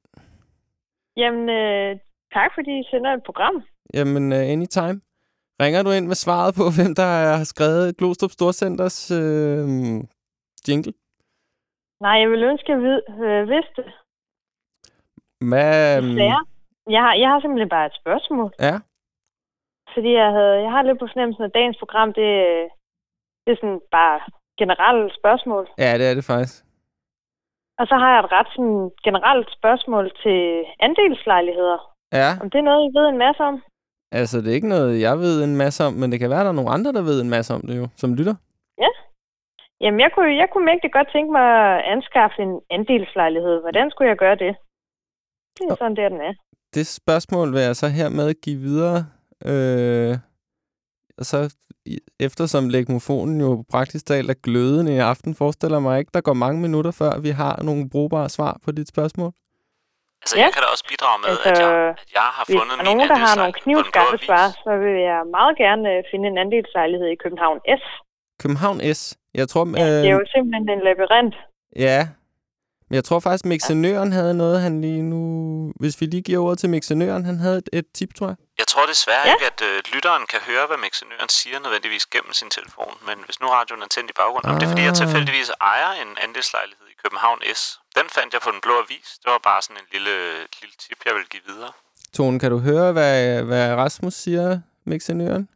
[1.16, 1.90] Jamen, øh,
[2.36, 3.56] tak fordi I sender et program.
[3.94, 5.00] Jamen, uh, anytime.
[5.62, 9.66] Ringer du ind med svaret på, hvem der har skrevet Glostrup Storcenters øh,
[10.68, 10.92] jingle?
[12.04, 13.92] Nej, jeg vil ønske, at jeg vid, øh, vidste det.
[15.50, 16.44] Hvad, Desværre.
[16.96, 18.48] Jeg har, jeg har simpelthen bare et spørgsmål.
[18.68, 18.76] ja,
[19.94, 22.28] Fordi jeg, havde, jeg har lidt på fornemmelsen, at dagens program, det,
[23.44, 24.20] det er sådan bare
[24.60, 25.64] generelle spørgsmål.
[25.84, 26.56] ja, det er det faktisk.
[27.80, 30.40] Og så har jeg et ret sådan generelt spørgsmål til
[30.86, 31.78] andelslejligheder.
[32.12, 33.56] Ja, Om det er noget, I ved en masse om?
[34.12, 36.48] Altså det er ikke noget, jeg ved en masse om, men det kan være, der
[36.48, 38.34] er nogle andre, der ved en masse om det jo, som lytter.
[39.80, 43.60] Jamen, jeg kunne, jeg kunne mægtigt godt tænke mig at anskaffe en andelslejlighed.
[43.60, 44.52] Hvordan skulle jeg gøre det?
[45.58, 46.34] Det er sådan, der den er.
[46.74, 48.98] Det spørgsmål vil jeg så hermed give videre.
[49.50, 50.14] Øh,
[51.18, 51.38] og så
[52.20, 56.60] eftersom legmofonen jo praktisk talt er glødende i aften, forestiller mig ikke, der går mange
[56.60, 59.32] minutter, før vi har nogle brugbare svar på dit spørgsmål.
[60.22, 60.42] Altså, Ja.
[60.44, 61.70] jeg kan da også bidrage med, Altså, at, jeg,
[62.04, 65.54] at jeg har fundet min nogen, der har nogle knivskarpe svar, så vil jeg meget
[65.64, 67.84] gerne øh, finde en andelslejlighed i København S.
[68.42, 69.00] København S.
[69.40, 71.34] Jeg tror, Ja, det er øh, jo simpelthen en labyrint.
[71.86, 72.00] ja.
[72.88, 75.20] Men jeg tror faktisk, mixenøren havde noget, han lige nu...
[75.82, 78.36] Hvis vi lige giver ordet til mixenøren, han havde et, et tip, tror jeg.
[78.58, 79.32] Jeg tror desværre Ja.
[79.34, 82.92] ikke, at øh, lytteren kan høre, hvad mixenøren siger nødvendigvis gennem sin telefon.
[83.08, 85.00] Men hvis nu radioen er tændt i baggrunden, om det er fordi, jeg Ah.
[85.02, 87.60] tilfældigvis ejer en andelslejlighed i København S.
[87.98, 89.08] Den fandt jeg på den blå avis.
[89.22, 90.14] Det var bare sådan en lille,
[90.60, 91.72] lille tip, jeg vil give videre.
[92.16, 95.48] Tone, kan du høre, hvad, hvad Rasmus siger, mixenøren?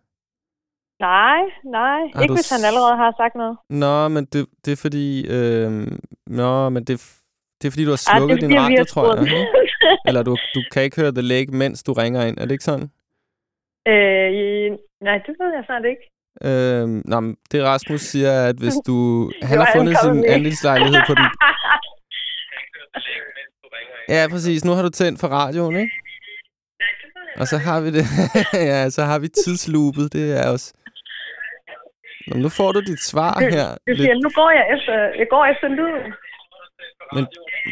[1.01, 1.41] Nej,
[1.79, 2.01] nej.
[2.15, 3.57] Har Ikke du hvis han allerede har sagt noget.
[3.71, 5.27] Nå, men det, det er fordi...
[5.37, 5.71] Øh,
[6.27, 6.95] nå, men det,
[7.63, 9.23] det er fordi, du har Ej, det er slukket fordi, din radio, tror jeg.
[9.25, 9.47] ikke?
[10.09, 12.39] Eller du, du kan ikke høre The Lake, mens du ringer ind.
[12.39, 12.91] Er det ikke sådan?
[13.93, 14.69] øh,
[15.07, 16.05] nej, det ved jeg snart ikke.
[16.49, 18.97] Øh, nå, men det Rasmus siger, er, at hvis du...
[19.43, 21.27] Han Jo, har fundet sin andelslejlighed på den...
[24.09, 24.65] Ja, præcis.
[24.65, 25.93] Nu har du tændt for radioen, ikke?
[27.37, 28.05] Og så har vi det.
[28.71, 30.13] ja, så har vi tidsloopet.
[30.13, 30.73] Det er også...
[32.27, 33.69] Nå, men nu får du dit svar her.
[33.69, 36.13] Du Lidt, siger, nu går jeg efter, jeg går efter lyden.
[37.15, 37.25] men,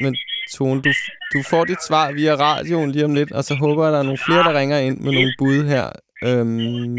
[0.02, 0.16] men
[0.54, 0.92] Tone, du,
[1.35, 3.98] du får dit svar via radioen lige om lidt, og så håber jeg, at der
[3.98, 5.87] er nogle flere, der ringer ind med nogle bud her.
[6.24, 6.46] Øhm,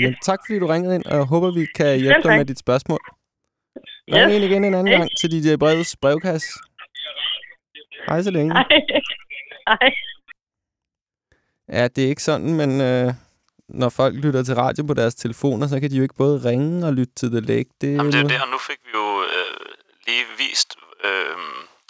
[0.03, 2.59] men tak, fordi du ringede ind, og jeg håber, vi kan hjælpe dig med dit
[2.59, 2.99] spørgsmål.
[4.13, 4.35] Ring Yes.
[4.35, 6.47] ind igen en anden gang til DJ Brevets brevkasse.
[8.07, 8.53] Hej så længe.
[8.53, 8.65] Nej.
[9.67, 9.89] Nej.
[11.69, 13.13] Ja, det er ikke sådan, men øh,
[13.69, 16.87] når folk lytter til radio på deres telefoner, så kan de jo ikke både ringe
[16.87, 17.69] og lytte til The Lake.
[17.81, 19.65] Det, Jamen, det er jo nu- det, og nu fik vi jo øh,
[20.07, 21.37] lige vist, øh,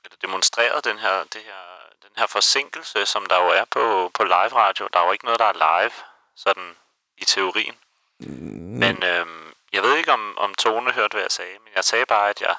[0.03, 1.61] eller demonstreret den her, det her,
[2.05, 4.87] den her forsinkelse, som der jo er på, på live radio.
[4.93, 5.95] Der er jo ikke noget, der er live,
[6.35, 6.67] sådan
[7.17, 7.75] i teorien.
[8.19, 9.25] Mm, Men øh,
[9.73, 12.41] jeg ved ikke, om, om Tone hørte, hvad jeg sagde, men jeg sagde bare, at
[12.41, 12.55] jeg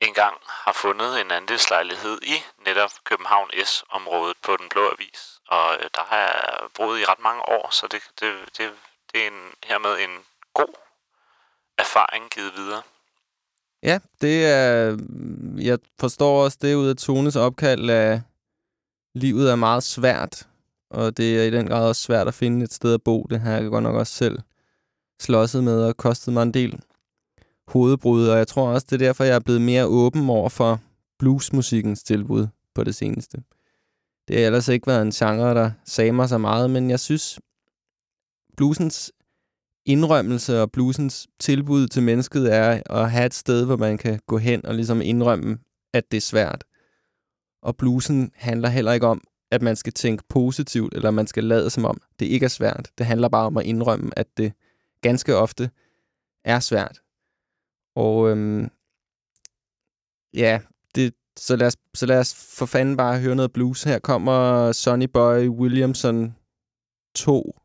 [0.00, 5.40] engang har fundet en andelslejlighed i netop København S-området på Den Blå Avis.
[5.48, 8.70] Og øh, der har jeg boet i ret mange år, så det, det, det,
[9.12, 10.74] det er en, hermed en god
[11.78, 12.82] erfaring givet videre.
[13.82, 14.96] Ja, det er...
[14.96, 18.20] Mm, jeg forstår også det ud af Tones opkald, at
[19.14, 20.46] livet er meget svært.
[20.90, 23.26] Og det er i den grad også svært at finde et sted at bo.
[23.30, 24.38] Det har jeg godt nok også selv
[25.20, 26.80] slåsset med og kostet mig en del
[27.68, 28.28] hovedbrud.
[28.28, 30.80] Og jeg tror også, det er derfor, jeg er blevet mere åben over for
[31.18, 33.38] bluesmusikkens tilbud på det seneste.
[34.28, 37.40] Det har ellers ikke været en genre, der sagde mig så meget, men jeg synes,
[38.56, 39.12] bluesens
[39.86, 44.38] indrømmelse og bluesens tilbud til mennesket er at have et sted, hvor man kan gå
[44.38, 45.58] hen og ligesom indrømme,
[45.92, 46.64] at det er svært.
[47.62, 51.70] Og bluesen handler heller ikke om, at man skal tænke positivt, eller man skal lade
[51.70, 52.90] som om, det ikke er svært.
[52.98, 54.52] Det handler bare om at indrømme, at det
[55.00, 55.70] ganske ofte
[56.44, 57.00] er svært.
[58.04, 58.70] Og øhm,
[60.34, 60.60] ja,
[60.94, 63.82] det, så, lad os, så lad os for fanden bare høre noget blues.
[63.82, 66.36] Her kommer Sonny Boy Williamson
[67.14, 67.58] 2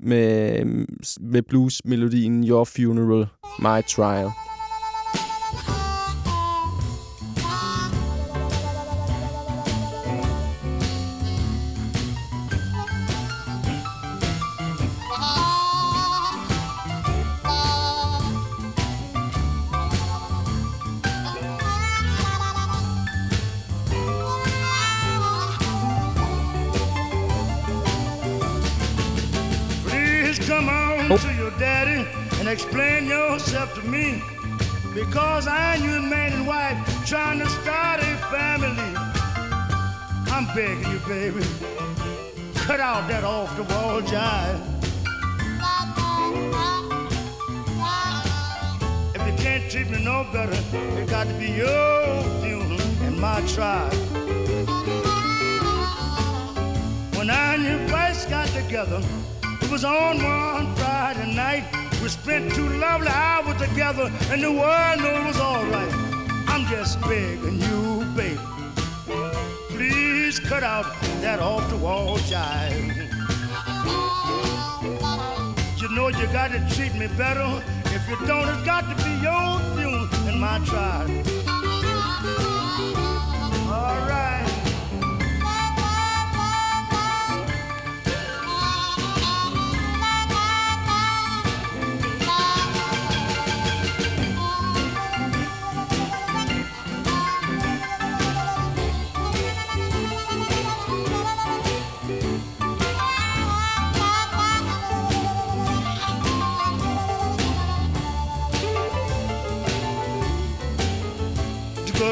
[0.00, 0.64] med,
[1.20, 3.26] med blues-melodien Your Funeral,
[3.58, 4.30] My Trial.
[40.54, 41.44] Begging you, baby.
[42.54, 44.60] Cut out that off the wall jive.
[49.16, 50.56] If you can't treat me no better,
[51.00, 53.90] it got to be your funeral and my trial.
[57.16, 59.02] When I and you first got together,
[59.60, 61.64] it was on one Friday night.
[62.00, 65.92] We spent two lovely hours together, and the world knew it was all right.
[66.46, 68.38] I'm just begging you, baby.
[69.70, 70.03] Please
[70.40, 70.84] cut out
[71.20, 72.96] that off the wall jive.
[75.80, 77.62] You know you got to treat me better.
[77.86, 81.43] If you don't, it's got to be your funeral and my trial.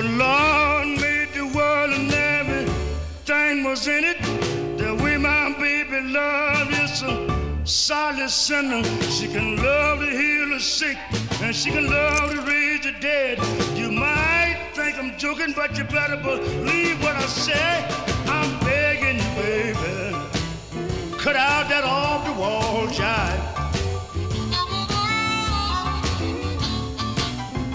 [0.03, 4.21] the Lord made the world and everything was in it.
[4.79, 8.83] That way my baby love is a solid sinner.
[9.03, 10.99] She can love to heal the sick
[11.41, 13.39] and she can love to raise the dead.
[13.77, 17.87] You might think I'm joking, but you better believe what I say.
[18.27, 20.17] I'm begging you, baby.
[21.17, 23.41] Cut out that off the wall jive.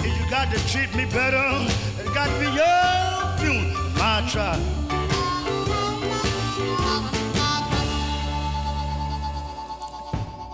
[0.03, 1.86] You got to treat me better.
[2.17, 3.63] got me up in
[4.01, 4.65] my tribe.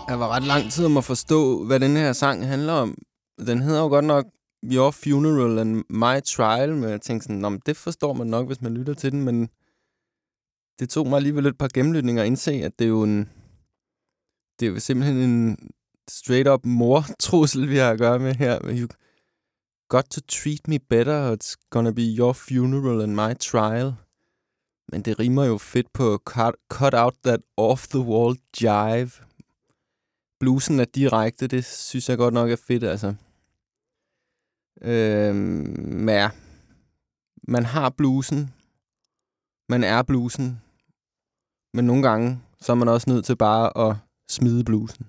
[0.09, 2.97] Jeg var ret lang tid om at forstå, hvad den her sang handler om.
[3.47, 4.25] Den hedder jo godt nok
[4.63, 8.73] Your Funeral and My Trial, men jeg tænkte sådan, det forstår man nok, hvis man
[8.73, 9.49] lytter til den, men
[10.79, 13.29] det tog mig alligevel et par gennemlytninger at indse, at det er jo en,
[14.59, 15.57] det er jo simpelthen en
[16.09, 18.59] straight-up mortrussel, vi har at gøre med her
[19.93, 23.93] got to treat me better, og it's gonna be your funeral and my trial.
[24.91, 29.11] Men det rimer jo fedt på cut, cut out that off-the-wall jive.
[30.39, 33.13] Bluesen er direkte, det synes jeg godt nok er fedt, altså.
[34.81, 36.29] Øhm, ja.
[37.47, 38.53] Man har bluesen.
[39.69, 40.61] Man er bluesen.
[41.73, 43.95] Men nogle gange, så er man også nødt til bare at
[44.29, 45.05] smide bluesen.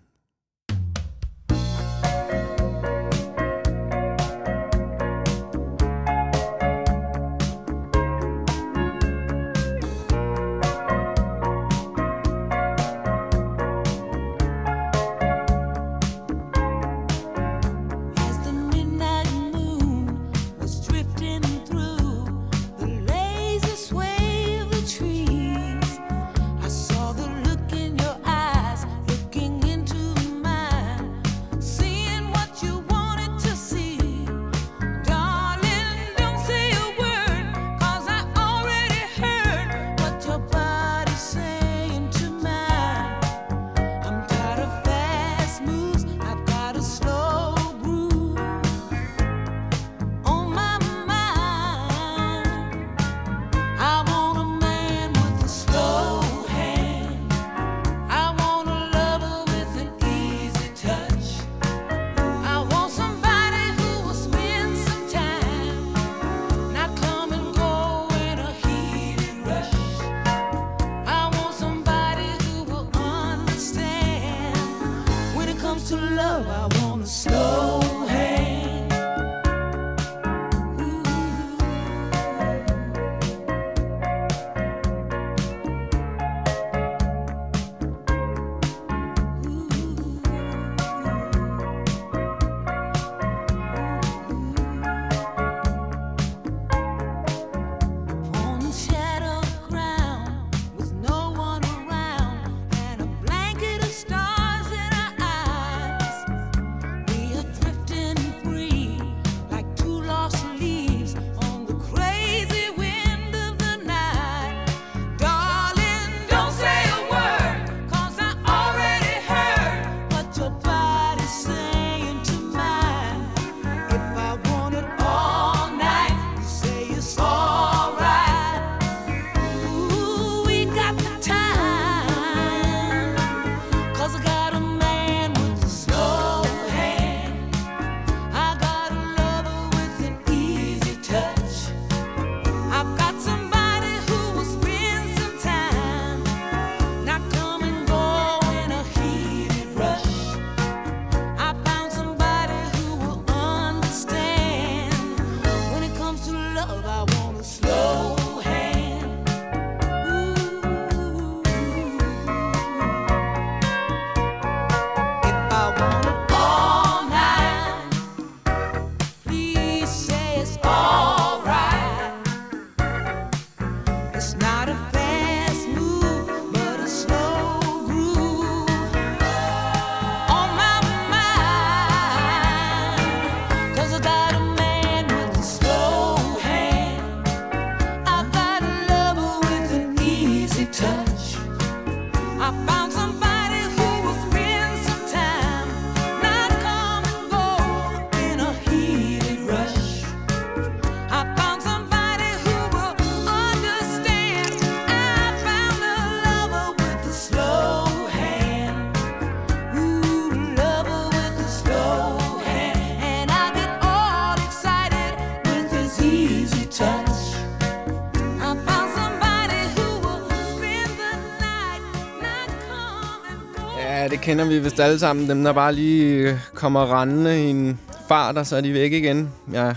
[224.25, 225.29] kender vi vist alle sammen.
[225.29, 228.93] Dem, der bare lige øh, kommer rendende i en fart, og så er de væk
[228.93, 229.33] igen.
[229.53, 229.77] Jeg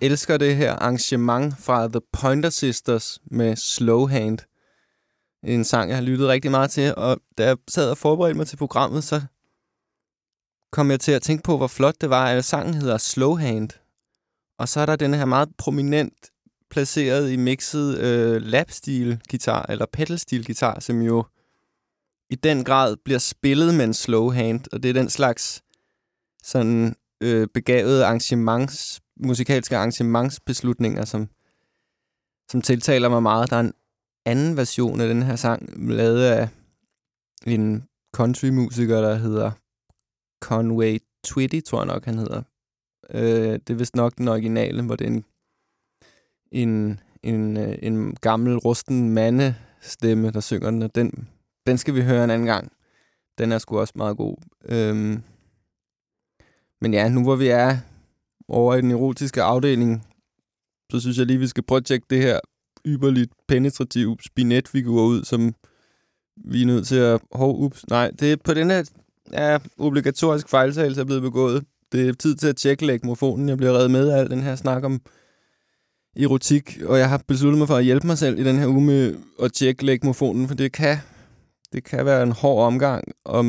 [0.00, 4.38] elsker det her arrangement fra The Pointer Sisters med Slow Hand.
[5.44, 8.46] En sang, jeg har lyttet rigtig meget til, og da jeg sad og forberedte mig
[8.46, 9.22] til programmet, så
[10.72, 13.70] kom jeg til at tænke på, hvor flot det var, at sangen hedder Slow Hand.
[14.58, 16.30] Og så er der den her meget prominent
[16.70, 21.24] placeret i mixet øh, lapstil guitar eller pedalstil guitar, som jo
[22.32, 25.62] i den grad bliver spillet med en slow hand, og det er den slags
[26.42, 31.28] sådan øh, begavede arrangements, musikalske arrangementsbeslutninger, som,
[32.50, 33.50] som tiltaler mig meget.
[33.50, 33.72] Der er en
[34.26, 36.48] anden version af den her sang, lavet af
[37.46, 39.50] en countrymusiker, der hedder
[40.42, 42.42] Conway Twitty, tror jeg nok, han hedder.
[43.10, 45.24] Øh, det er vist nok den originale, hvor det er en,
[46.52, 51.28] en, en, øh, en gammel, rusten mandestemme, der synger den, og den,
[51.66, 52.72] den skal vi høre en anden gang.
[53.38, 54.36] Den er sgu også meget god.
[54.64, 55.22] Øhm,
[56.80, 57.76] men ja, nu hvor vi er
[58.48, 60.06] over i den erotiske afdeling,
[60.92, 62.40] så synes jeg lige, vi skal prøve at tjekke det her
[62.86, 65.54] yberligt penetrativ spinetfigur ud, som
[66.44, 67.20] vi er nødt til at...
[67.32, 68.90] Hov, ups, nej, det er på den her
[69.32, 71.64] ja, obligatorisk fejltagelse er blevet begået.
[71.92, 73.48] Det er tid til at tjekke lægmofonen.
[73.48, 75.00] Jeg bliver reddet med af al den her snak om
[76.16, 78.84] erotik, og jeg har besluttet mig for at hjælpe mig selv i den her uge
[78.84, 80.98] med at tjekke lægmofonen, for det kan,
[81.72, 83.44] det kan være en hård omgang at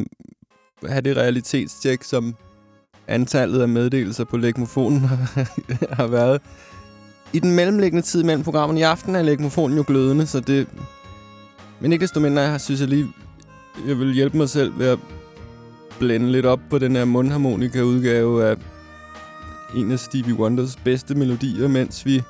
[0.87, 2.35] have det realitetstjek, som
[3.07, 4.99] antallet af meddelelser på legmofonen
[5.99, 6.41] har været.
[7.33, 10.67] I den mellemliggende tid mellem programmerne i aften er legmofonen jo glødende, så det...
[11.79, 13.07] Men ikke desto mindre, jeg synes jeg lige,
[13.87, 14.99] jeg vil hjælpe mig selv ved at
[15.99, 18.55] blende lidt op på den her mundharmonika-udgave af
[19.75, 22.23] en af Stevie Wonders bedste melodier, mens vi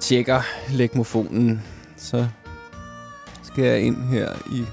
[0.00, 0.40] tjekker
[0.72, 1.62] legmofonen.
[1.96, 2.26] Så
[3.58, 4.64] skal jeg ind her i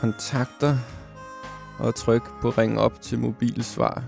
[0.00, 0.76] kontakter
[1.78, 4.02] og trykke på ring op til mobilsvar.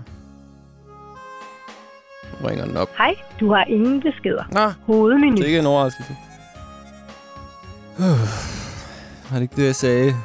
[2.41, 2.89] Nu ringer den op.
[2.97, 4.43] Hej, du har ingen beskeder.
[4.51, 5.35] Nå, Hovedmenu.
[5.35, 6.15] det er ikke en overraskelse.
[7.97, 8.03] Uh,
[9.31, 10.15] var det ikke det, jeg sagde?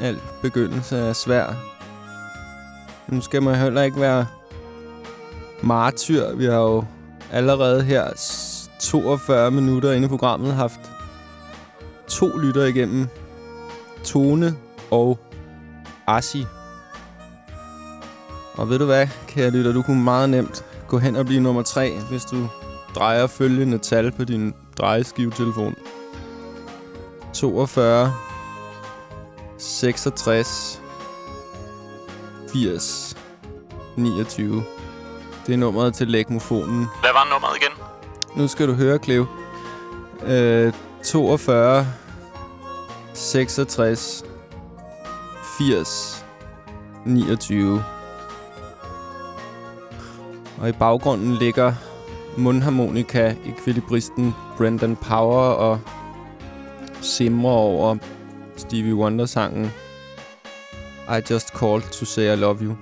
[0.00, 1.46] Al begyndelse er svær.
[3.08, 4.26] Nu skal man heller ikke være
[5.62, 6.34] martyr.
[6.34, 6.84] Vi har jo
[7.32, 10.80] allerede her s- 42 minutter inde i programmet haft
[12.08, 13.06] to lytter igennem.
[14.04, 14.56] Tone
[14.90, 15.18] og
[16.06, 16.46] Ashi.
[18.54, 21.62] Og ved du hvad, kære lytter, du kunne meget nemt gå hen og blive nummer
[21.62, 22.48] 3, hvis du
[22.94, 25.74] drejer følgende tal på din drejeskivetelefon.
[27.34, 28.12] 42
[29.58, 30.82] 66
[32.52, 33.16] 80
[33.96, 34.64] 29.
[35.46, 36.86] Det er nummeret til lægmofonen.
[37.00, 37.72] Hvad var nummeret igen?
[38.36, 39.26] Nu skal du høre, Cleo.
[40.26, 40.72] Øh,
[41.06, 41.86] 42
[43.14, 44.24] 66
[45.58, 46.24] 80
[47.04, 47.84] 29.
[50.58, 51.72] Og i baggrunden ligger
[52.36, 55.80] mundharmonika ekvilibristen Brendan Power og
[57.00, 57.96] simrer over
[58.56, 59.70] Stevie Wonder-sangen
[61.08, 62.76] I Just Called to Say I Love You.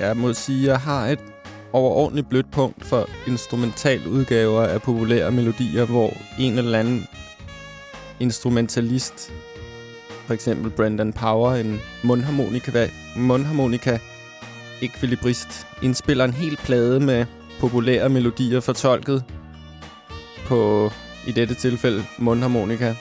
[0.00, 1.33] Jeg må sige, at jeg har et
[1.74, 7.06] overordentligt blødt punkt for instrumental udgaver af populære melodier, hvor en eller anden
[8.20, 9.32] instrumentalist,
[10.26, 13.98] for eksempel Brandon Power, en mundharmonika, mundharmonika
[14.82, 17.26] ekvilibrist, indspiller en hel plade med
[17.60, 19.24] populære melodier fortolket
[20.46, 20.90] på,
[21.26, 22.94] i dette tilfælde, mundharmonika.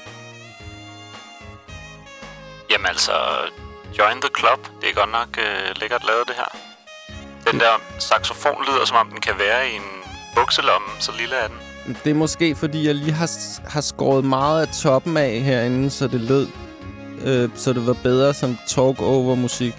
[2.71, 3.11] Jamen altså,
[3.99, 4.81] Join the Club.
[4.81, 6.72] Det er godt nok øh, lækkert lavet, det her.
[7.51, 9.81] Den der saxofon lyder, som om den kan være i en
[10.35, 11.97] bukselomme, så lille er den.
[12.03, 13.29] Det er måske, fordi jeg lige har,
[13.69, 16.47] har skåret meget af toppen af herinde, så det lød,
[17.25, 19.75] øh, så det var bedre som talk-over-musik.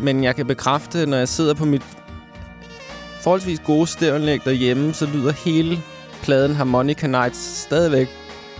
[0.00, 1.82] Men jeg kan bekræfte, når jeg sidder på mit
[3.20, 5.82] forholdsvis gode stævnlæg derhjemme, så lyder hele
[6.22, 8.08] pladen Harmonica Nights stadigvæk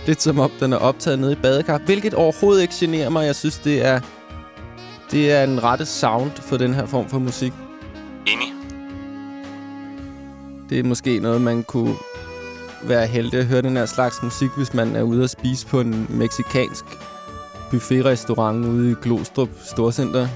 [0.05, 1.77] lidt som om, den er optaget nede i badekar.
[1.77, 3.25] Hvilket overhovedet ikke generer mig.
[3.25, 3.99] Jeg synes, det er,
[5.11, 7.53] det er en rette sound for den her form for musik.
[8.33, 8.53] Enig.
[10.69, 11.95] Det er måske noget, man kunne
[12.83, 15.79] være heldig at høre den her slags musik, hvis man er ude at spise på
[15.79, 16.85] en meksikansk
[17.71, 20.27] buffetrestaurant ude i Glostrup Storcenter.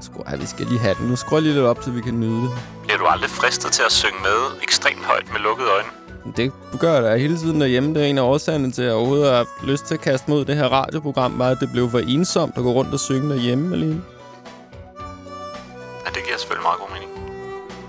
[0.00, 1.08] Skru, ej, vi skal lige have den.
[1.08, 2.50] Nu skruer lige lidt op, så vi kan nyde det.
[2.84, 5.88] Bliver du aldrig fristet til at synge med ekstremt højt med lukkede øjne?
[6.36, 7.94] Det gør jeg da hele tiden derhjemme.
[7.94, 10.30] Det er en af årsagerne til, at jeg overhovedet har haft lyst til at kaste
[10.30, 13.28] mod det her radioprogram, var, at det blev for ensomt at gå rundt og synge
[13.28, 14.02] derhjemme alene.
[16.28, 17.10] Giver selvfølgelig meget god mening.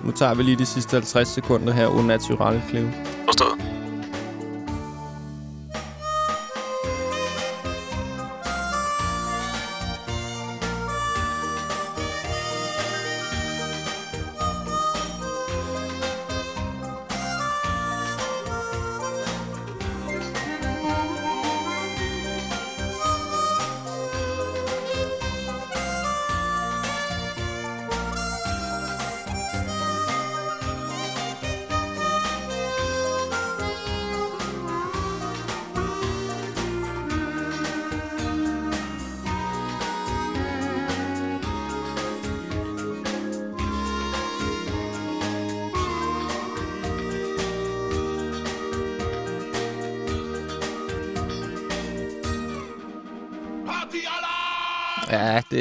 [0.05, 2.87] Nu tager vi lige de sidste 50 sekunder her, au naturel, Cleo.
[3.25, 3.78] Forstået.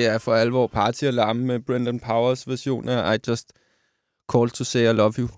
[0.09, 3.52] Er for alvor party alarm med Brendan Powers version af I Just
[4.32, 5.28] Called to Say I Love You.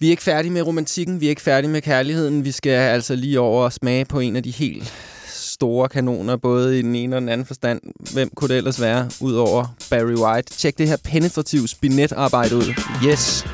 [0.00, 2.44] Vi er ikke færdige med romantikken, vi er ikke færdige med kærligheden.
[2.44, 4.94] Vi skal altså lige over og smage på en af de helt
[5.26, 7.80] store kanoner, både i den ene og den anden forstand.
[8.12, 10.52] Hvem kunne det ellers være, udover Barry White?
[10.52, 12.74] Tjek det her penetrative spinetarbejde ud.
[13.06, 13.44] Yes!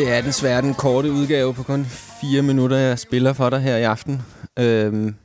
[0.00, 1.84] Det er desværre den korte udgave på kun
[2.20, 4.22] fire minutter, jeg spiller for dig her i aften.
[4.58, 5.16] Øhm,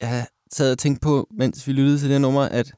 [0.00, 2.72] jeg sad og tænkte på, mens vi lyttede til det nummer, at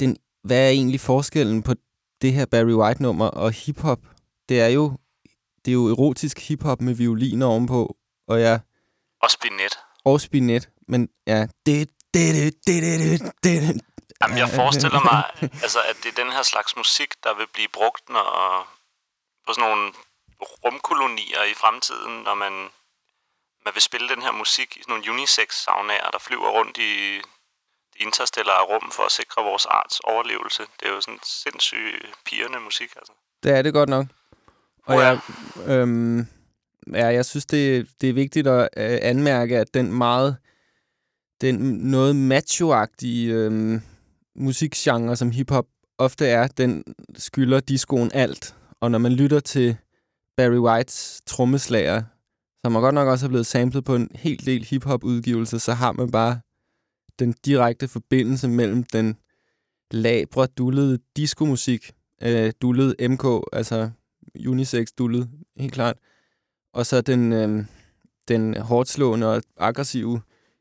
[0.00, 1.74] den, hvad er egentlig forskellen på
[2.22, 3.98] det her Barry White-nummer og hiphop?
[4.48, 4.92] Det er jo
[5.64, 7.96] det er jo erotisk hiphop med violiner ovenpå,
[8.28, 8.60] og jeg
[9.22, 9.78] Og spinet.
[10.04, 13.80] og spinet, men ja, det det det det det det det
[14.22, 17.68] Jamen, jeg forestiller mig, altså, at det er den her slags musik, der vil blive
[17.72, 18.28] brugt når,
[19.46, 19.92] på sådan nogle
[20.64, 22.52] rumkolonier i fremtiden, når man,
[23.64, 26.92] man vil spille den her musik i sådan nogle unisex-saunaer, der flyver rundt i
[27.92, 30.62] det interstellare rum for at sikre vores arts overlevelse.
[30.80, 33.12] Det er jo sådan sindssygt pigerne musik, altså.
[33.42, 34.06] Det er det godt nok.
[34.86, 35.18] Og jeg,
[35.66, 36.26] øhm,
[36.92, 40.36] ja, jeg synes, det, det er vigtigt at øh, anmærke, at den meget
[41.40, 41.54] den
[41.90, 43.82] noget macho-agtige øhm,
[44.36, 45.66] musikgenre, som hiphop
[45.98, 46.84] ofte er, den
[47.16, 48.54] skylder discoen alt.
[48.80, 49.76] Og når man lytter til
[50.36, 52.02] Barry Whites trommeslager,
[52.64, 55.92] som man godt nok også er blevet samlet på en hel del hiphop-udgivelser, så har
[55.92, 56.40] man bare
[57.18, 59.16] den direkte forbindelse mellem den
[59.90, 63.90] labre, dullede diskomusik, øh, dullede MK, altså
[64.46, 65.96] unisex dullet, helt klart,
[66.72, 67.64] og så den, øh,
[68.28, 70.20] den hårdslående og aggressive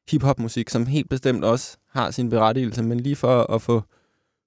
[0.10, 3.84] hiphop-musik, som helt bestemt også har sin berettigelse, men lige for at få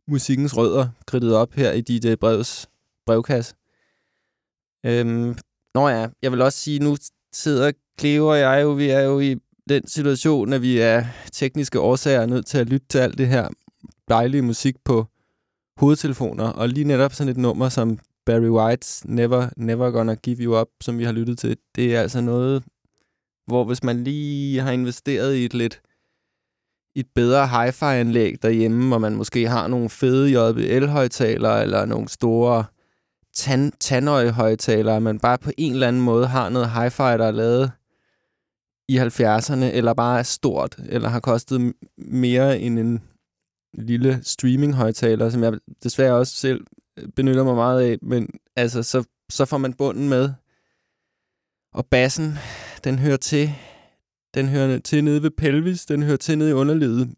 [0.08, 2.68] musikkens rødder kridtet op her i DJ øh, Brevs
[3.06, 3.54] brevkasse.
[4.86, 5.36] Øhm,
[5.74, 6.96] nå ja, jeg vil også sige, nu
[7.32, 9.36] sidder Cleo og jeg jo, vi er jo i
[9.68, 13.48] den situation, at vi er tekniske årsager nødt til at lytte til alt det her
[14.08, 15.06] dejlige musik på
[15.76, 20.60] hovedtelefoner, og lige netop sådan et nummer som Barry White's Never, Never Gonna Give You
[20.60, 22.62] Up, som vi har lyttet til, det er altså noget,
[23.46, 25.80] hvor hvis man lige har investeret i et lidt
[26.96, 32.64] et bedre hi-fi-anlæg derhjemme, hvor man måske har nogle fede JBL-højtalere eller nogle store
[33.36, 37.72] tan tandøje-højtalere, man bare på en eller anden måde har noget hi-fi, der er lavet
[38.88, 43.02] i 70'erne, eller bare er stort, eller har kostet mere end en
[43.74, 46.66] lille streaming-højtaler, som jeg desværre også selv
[46.98, 50.30] øh, benytter mig meget af, men altså, så, så får man bunden med.
[51.74, 52.34] Og bassen,
[52.84, 53.50] den hører til.
[54.34, 57.14] Den hører til nede ved pelvis, den hører til nede i underlivet,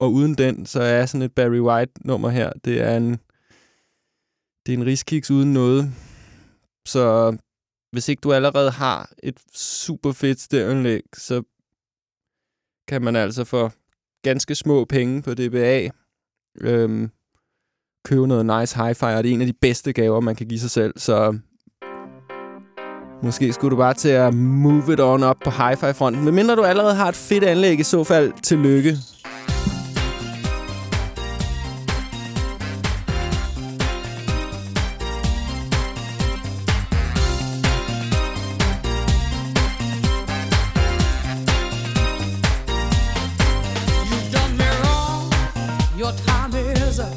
[0.00, 3.18] og uden den, så er sådan et Barry White-nummer her, det er en,
[4.70, 5.92] det er en riskiks uden noget.
[6.86, 7.36] Så
[7.92, 11.42] hvis ikke du allerede har et super fedt stævnlæg, så
[12.88, 13.70] kan man altså få
[14.22, 15.88] ganske små penge på DBA
[16.60, 17.10] øhm,
[18.04, 20.60] købe noget nice hi-fi, og det er en af de bedste gaver, man kan give
[20.60, 20.94] sig selv.
[20.96, 21.38] Så
[23.22, 26.24] måske skulle du bare til at move it on op på hi-fi-fronten.
[26.24, 28.96] Men mindre du allerede har et fedt anlæg, i så fald tillykke.
[46.00, 47.12] Your time is up.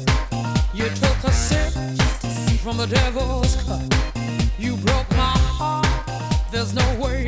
[0.74, 1.72] You took a sip
[2.60, 3.80] from the devil's cup.
[4.58, 5.86] You broke my heart.
[6.52, 7.23] There's no way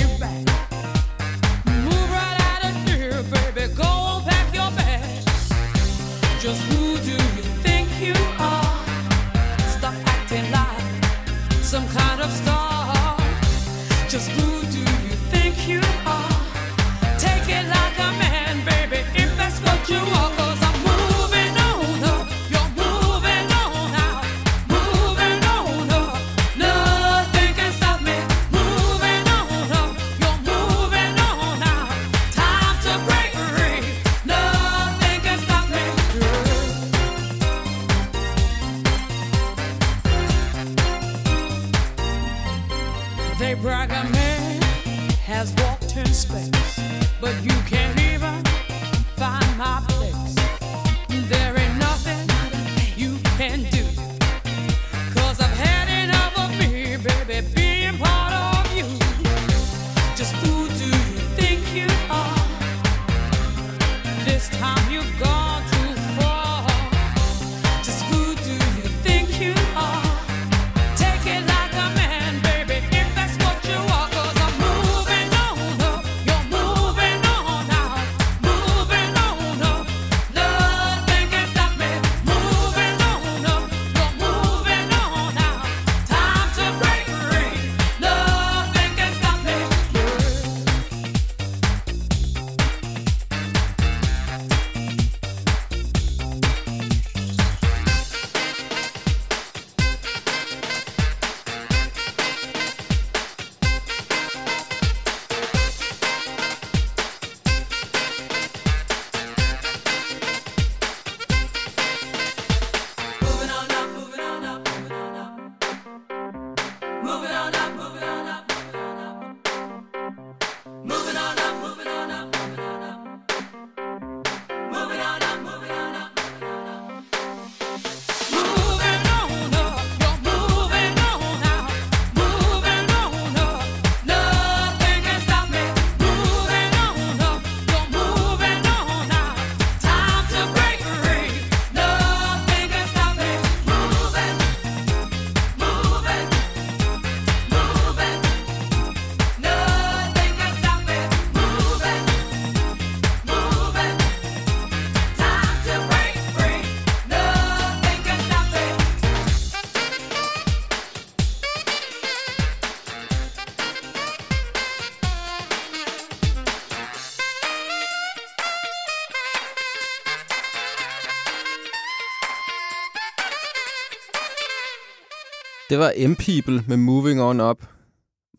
[175.77, 177.66] Det var M-People med Moving On Up.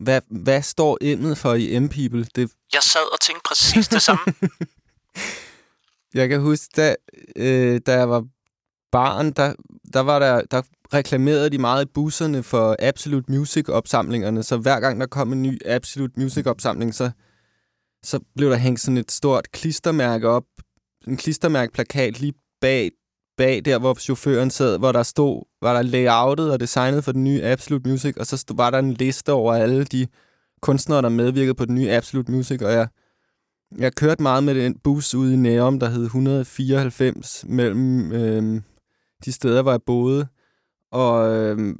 [0.00, 2.26] Hvad, hvad står emnet for i M-People?
[2.34, 4.34] Det, Jeg sad og tænkte præcis det samme.
[6.14, 6.96] jeg kan huske, da,
[7.36, 8.24] øh, da jeg var
[8.92, 9.54] barn, der,
[9.92, 10.62] der, var der, der
[10.92, 14.42] reklamerede de meget i busserne for Absolute Music-opsamlingerne.
[14.42, 17.10] Så hver gang der kom en ny Absolute Music-opsamling, så,
[18.02, 20.44] så blev der hængt sådan et stort klistermærke op.
[21.06, 22.90] En klistermærkeplakat lige bag,
[23.38, 27.24] bag der, hvor chaufføren sad, hvor der stod, var der layoutet og designet for den
[27.24, 30.06] nye Absolute Music, og så stod, var der en liste over alle de
[30.60, 32.88] kunstnere, der medvirkede på den nye Absolute Music, og jeg,
[33.78, 38.60] jeg kørte meget med den bus ude i Nærum, der hed 194, mellem øh,
[39.24, 40.26] de steder, hvor jeg boede.
[40.92, 41.74] Og, øh,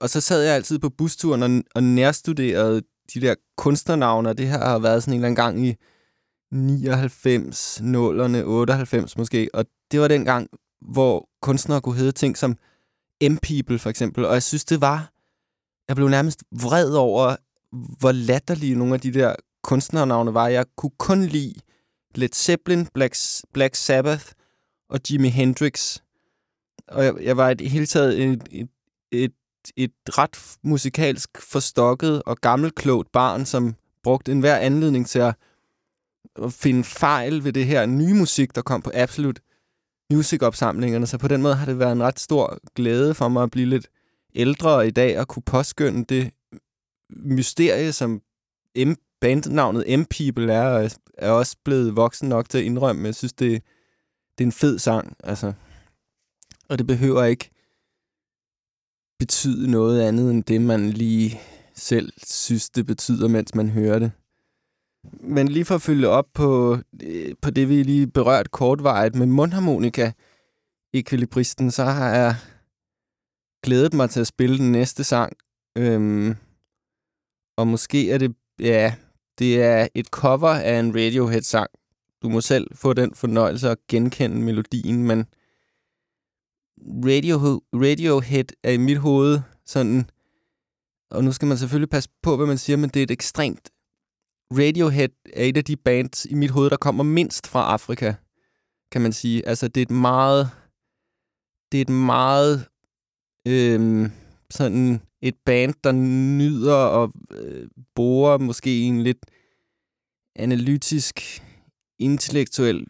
[0.00, 2.82] og så sad jeg altid på busturen og, og nærstuderede
[3.14, 5.76] de der kunstnernavne, og det her har været sådan en eller anden gang i
[6.52, 9.50] 99, 0'erne, 98 måske.
[9.54, 10.48] Og det var den gang,
[10.80, 12.56] hvor kunstnere kunne hedde ting som
[13.22, 14.24] M-People for eksempel.
[14.24, 15.12] Og jeg synes, det var...
[15.88, 17.36] Jeg blev nærmest vred over,
[17.98, 20.48] hvor latterlige nogle af de der kunstnernavne var.
[20.48, 21.54] Jeg kunne kun lide
[22.14, 23.14] Led Zeppelin, Black,
[23.52, 24.26] Black Sabbath
[24.88, 25.98] og Jimi Hendrix.
[26.88, 28.68] Og jeg, jeg var i det hele taget et, et,
[29.12, 29.32] et,
[29.76, 35.34] et ret musikalsk forstokket og gammelklogt barn, som brugte enhver anledning til at,
[36.50, 39.40] finde fejl ved det her nye musik, der kom på Absolut
[40.12, 43.50] musikopsamlingerne, Så på den måde har det været en ret stor glæde for mig at
[43.50, 43.88] blive lidt
[44.34, 46.30] ældre i dag og kunne påskynde det
[47.10, 48.22] mysterie, som
[48.78, 53.06] M bandnavnet M-People er, og er også blevet voksen nok til at indrømme.
[53.06, 53.62] Jeg synes, det,
[54.38, 55.52] det er en fed sang, altså.
[56.68, 57.50] Og det behøver ikke
[59.18, 61.40] betyde noget andet end det, man lige
[61.74, 64.12] selv synes, det betyder, mens man hører det.
[65.04, 69.26] Men lige for at følge op på, øh, på det, vi lige berørt kortvejet med
[69.26, 70.12] mundharmonika
[70.92, 72.34] ekvilibristen, så har jeg
[73.62, 75.36] glædet mig til at spille den næste sang.
[75.78, 76.36] Øhm,
[77.56, 78.94] og måske er det, ja,
[79.38, 81.70] det er et cover af en Radiohead-sang.
[82.22, 85.26] Du må selv få den fornøjelse at genkende melodien, men
[86.80, 90.10] Radio, Radiohead er i mit hoved sådan,
[91.10, 93.70] og nu skal man selvfølgelig passe på, hvad man siger, men det er et ekstremt
[94.52, 98.14] Radiohead er et af de bands i mit hoved, der kommer mindst fra Afrika,
[98.92, 99.48] kan man sige.
[99.48, 100.50] Altså, det er et meget...
[101.72, 102.66] Det er et meget...
[103.48, 104.10] Øhm,
[104.50, 109.26] sådan et band, der nyder og øh, borer måske en lidt
[110.36, 111.42] analytisk,
[111.98, 112.86] intellektuel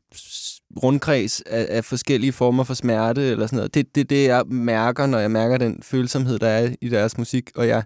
[0.83, 3.75] rundkreds af, af forskellige former for smerte eller sådan noget.
[3.75, 7.19] Det er det, det, jeg mærker, når jeg mærker den følsomhed, der er i deres
[7.19, 7.85] musik, og jeg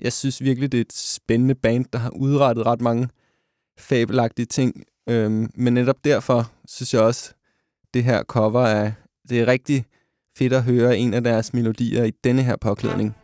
[0.00, 3.08] jeg synes virkelig, det er et spændende band, der har udrettet ret mange
[3.78, 4.84] fabelagtige ting.
[5.08, 7.34] Øhm, men netop derfor synes jeg også,
[7.94, 8.92] det her cover er,
[9.28, 9.84] det er rigtig
[10.38, 13.16] fedt at høre en af deres melodier i denne her påklædning.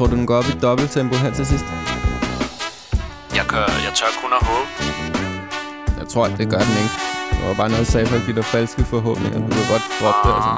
[0.00, 1.64] Tror du, den går op i dobbelttempo her til sidst?
[3.38, 4.68] Jeg, gør, jeg tør kun at håbe.
[6.00, 6.94] Jeg tror, at det gør den ikke.
[7.36, 9.38] Det var bare noget, jeg sagde at give dig falske forhåbninger.
[9.46, 10.52] Du kan godt droppe det, altså.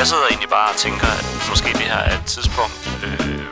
[0.00, 3.46] Jeg sidder egentlig bare og tænker, at måske det her er et tidspunkt øh,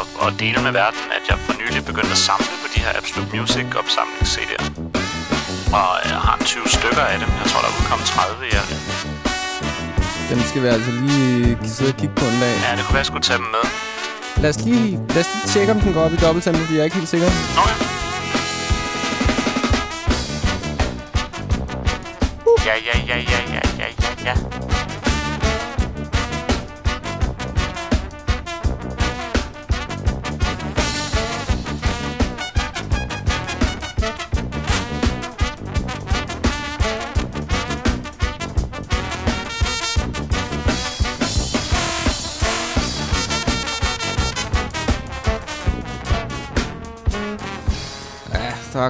[0.00, 2.90] at, at dele med verden, at jeg for nylig begyndte at samle på de her
[3.00, 4.64] Absolute Music opsamlings CD'er.
[5.78, 7.30] Og jeg har en 20 stykker af dem.
[7.40, 8.79] Jeg tror, der er udkommet 30 i alt.
[10.30, 12.54] Dem skal vi altså lige sidde og kigge på en dag.
[12.64, 13.64] Ja, det kunne være, jeg skulle tage dem med.
[14.42, 16.80] Lad os lige, lad os lige tjekke, om den går op i dobbelttempo, fordi jeg
[16.80, 17.28] er ikke helt sikker.
[17.62, 17.76] Okay.
[22.66, 23.29] Ja, ja, ja, ja, ja,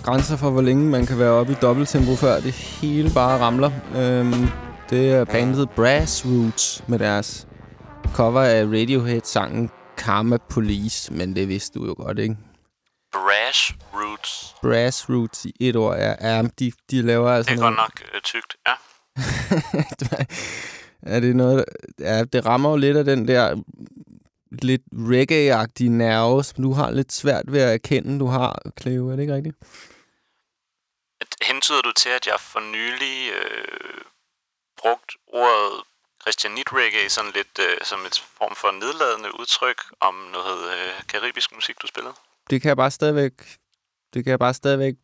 [0.00, 3.38] er grænser for, hvor længe man kan være oppe i dobbelttempo, før det hele bare
[3.38, 3.70] ramler.
[3.96, 4.48] Øhm,
[4.90, 7.48] det er bandet Brass Roots med deres
[8.14, 12.36] cover af Radiohead-sangen Karma Police, men det vidste du jo godt, ikke?
[14.62, 16.36] Brass Roots i et ord, ja.
[16.36, 17.78] ja de, de laver altså Det er noget...
[17.78, 18.74] godt nok øh, tykt, ja.
[21.16, 21.64] er det noget...
[21.98, 23.56] Ja, det rammer jo lidt af den der
[24.50, 29.08] lidt reggae-agtige nerve, som du har lidt svært ved at erkende, du har, Cleo.
[29.08, 29.56] Er det ikke rigtigt?
[31.42, 34.00] Hentyder du til, at jeg for nylig øh,
[34.78, 35.82] brugt ordet
[36.22, 41.54] Christianit reggae sådan lidt øh, som et form for nedladende udtryk om noget øh, karibisk
[41.54, 42.14] musik, du spillede?
[42.50, 43.32] Det kan jeg bare stadigvæk...
[44.14, 44.94] Det kan jeg bare stadigvæk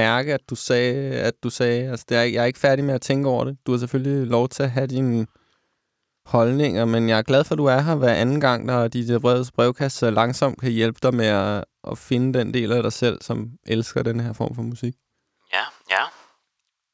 [0.00, 1.90] mærke, at du sagde, at du sagde.
[1.90, 3.58] Altså, det er, jeg er ikke færdig med at tænke over det.
[3.66, 5.26] Du har selvfølgelig lov til at have dine
[6.26, 9.18] holdninger, men jeg er glad for, at du er her hver anden gang, når der
[9.18, 12.92] brevets brevkast så langsomt kan hjælpe dig med at, at finde den del af dig
[12.92, 14.94] selv, som elsker den her form for musik.
[15.52, 16.04] Ja, ja.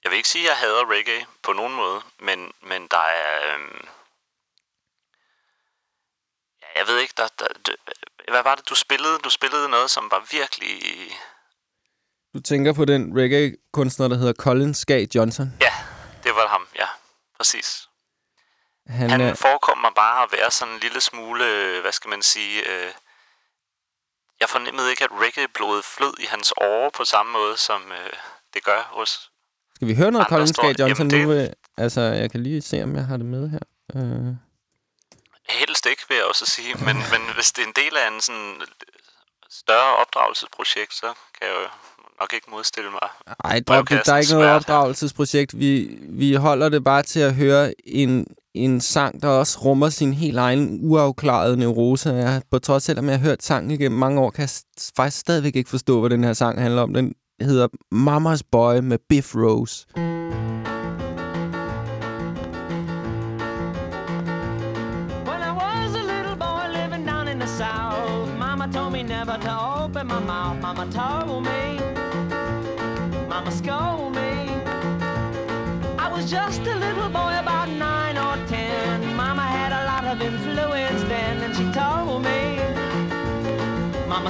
[0.04, 3.54] Jeg vil ikke sige, at jeg hader reggae på nogen måde, men, men der er...
[3.54, 3.80] Øhm,
[6.62, 7.72] ja, jeg ved ikke, der, der, der,
[8.30, 9.18] hvad var det, du spillede?
[9.24, 10.74] Du spillede noget, som var virkelig...
[12.34, 15.46] Du tænker på den reggae-kunstner, der hedder Colin Skag Johnson.
[15.60, 15.72] Ja,
[16.24, 16.86] det var ham, ja.
[17.38, 17.88] Præcis.
[18.92, 22.08] Han, Han er, forekom mig bare at være sådan en lille smule, øh, hvad skal
[22.10, 22.58] man sige...
[22.70, 22.90] Øh,
[24.40, 28.12] jeg fornemmede ikke, at reggae-blodet flød i hans åre på samme måde, som øh,
[28.54, 29.30] det gør hos...
[29.76, 31.32] skal vi høre noget står- Skag Johnson Jamen, nu?
[31.34, 33.58] det- Øh, Altså, jeg kan lige se, om jeg har det med her.
[33.94, 34.34] Uh,
[35.48, 36.74] Helst ikke, vil jeg også sige.
[36.74, 38.60] Men, men hvis det er en del af en sådan
[39.50, 41.06] større opdragelsesprojekt, så
[41.38, 41.68] kan jeg jo
[42.20, 43.08] nok ikke modstille mig.
[43.44, 44.06] Ej, drop det.
[44.06, 45.58] Der er ikke noget opdragelsesprojekt.
[45.58, 50.12] Vi, vi holder det bare til at høre en, en sang, der også rummer sin
[50.12, 52.10] helt egen uafklarede neurose.
[52.10, 54.50] Jeg, på trods selvom jeg har hørt sangen igennem mange år, kan jeg
[54.96, 56.94] faktisk stadigvæk ikke forstå, hvad den her sang handler om.
[56.94, 59.86] Den hedder Mamas Boy med Biff Rose.
[65.26, 69.36] When I was a little boy living down in the south, Mama told me never
[69.40, 70.60] to open my mouth.
[70.62, 71.71] Mama told me,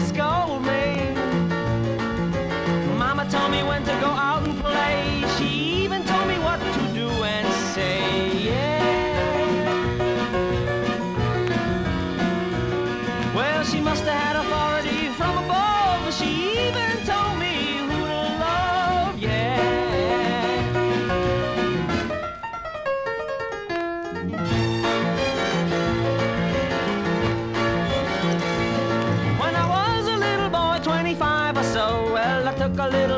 [0.02, 0.81] Mama scolded me.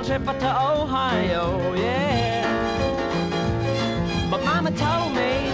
[0.07, 2.45] Trip up to Ohio, yeah.
[4.31, 5.49] But Mama told me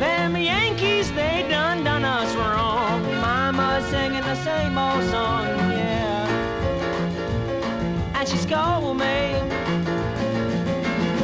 [0.00, 3.00] them Yankees, they done done us wrong.
[3.20, 6.26] Mama singing the same old song, yeah.
[8.16, 9.40] And she scolded me.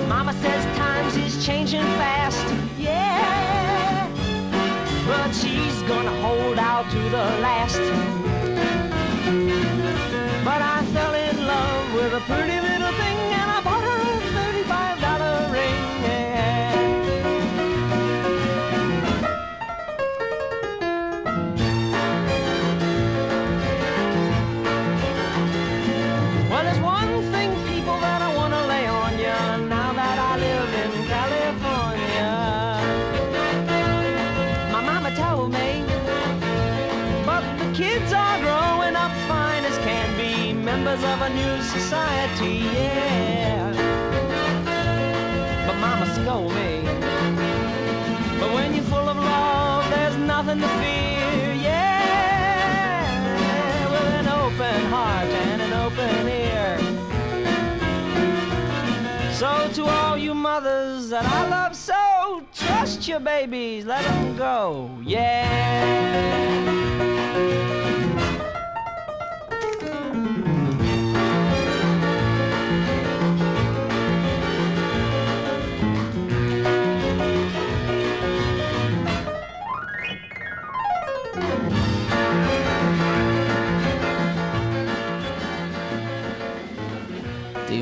[0.06, 2.46] Mama says times is changing fast,
[2.78, 4.08] yeah.
[5.04, 7.82] But she's gonna hold out to the last.
[10.44, 10.71] But I
[50.55, 53.11] nothing to fear, yeah.
[53.90, 56.78] With an open heart and an open ear.
[59.32, 64.90] So to all you mothers that I love so, trust your babies, let them go,
[65.03, 66.51] yeah.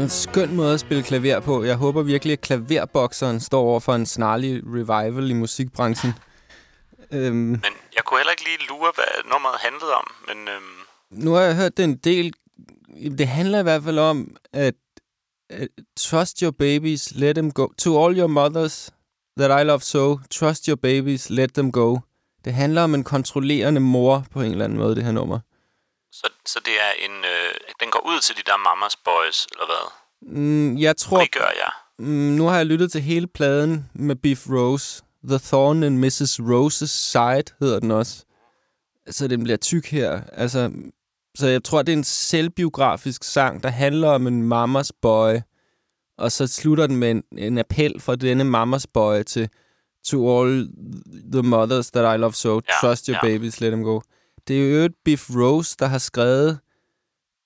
[0.02, 1.64] En skøn måde at spille klaver på.
[1.64, 6.12] Jeg håber virkelig, at klaverbokseren står over for en snarlig revival i musikbranchen.
[7.12, 7.64] Øhm, Men
[7.96, 10.06] jeg kunne heller ikke lige lure, hvad nummeret handlede om.
[10.28, 12.32] Men øhm, nu har jeg hørt det en del.
[13.18, 14.74] Det handler i hvert fald om, at,
[15.50, 17.66] at trust your babies, let them go.
[17.78, 18.90] To all your mothers
[19.38, 21.98] that I love so, trust your babies, let them go.
[22.44, 25.38] Det handler om en kontrollerende mor på en eller anden måde, det her nummer.
[26.12, 27.24] Så, så det er en...
[27.24, 29.84] Øh, den går ud til de der mamas boys, eller hvad?
[30.36, 31.18] Mm, jeg tror...
[31.18, 31.72] Frigør jeg.
[31.98, 32.06] Mm,
[32.36, 35.02] nu har jeg lyttet til hele pladen med Beef Rose.
[35.28, 36.40] The Thorn in Mrs.
[36.40, 38.24] Rose's Side hedder den også.
[39.10, 40.22] Så den bliver tyk her.
[40.32, 40.70] Altså,
[41.34, 45.34] så jeg tror, det er en selvbiografisk sang, der handler om en mamas boy.
[46.18, 49.48] Og så slutter den med en, en appel fra denne mamas boy til
[50.04, 50.68] To all
[51.32, 53.20] the mothers that I love so, Ja, trust your ja.
[53.20, 54.00] babies, let them go.
[54.50, 56.58] Det er jo et Biff Rose, der har skrevet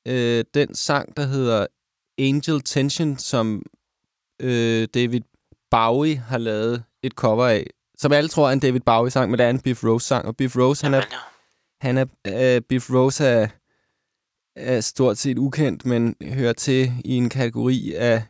[0.08, 1.66] øh, den sang, der hedder
[2.18, 3.62] Angel Tension, som
[4.40, 5.20] øh, David
[5.70, 7.66] Bowie har lavet et cover af.
[7.98, 10.26] Som alle tror er en David Bowie-sang, men det er en Biff Rose-sang.
[10.26, 11.02] Og Biff Rose, han er,
[11.80, 13.48] han er øh, Biff Rose er,
[14.56, 18.22] er stort set ukendt, men hører til i en kategori af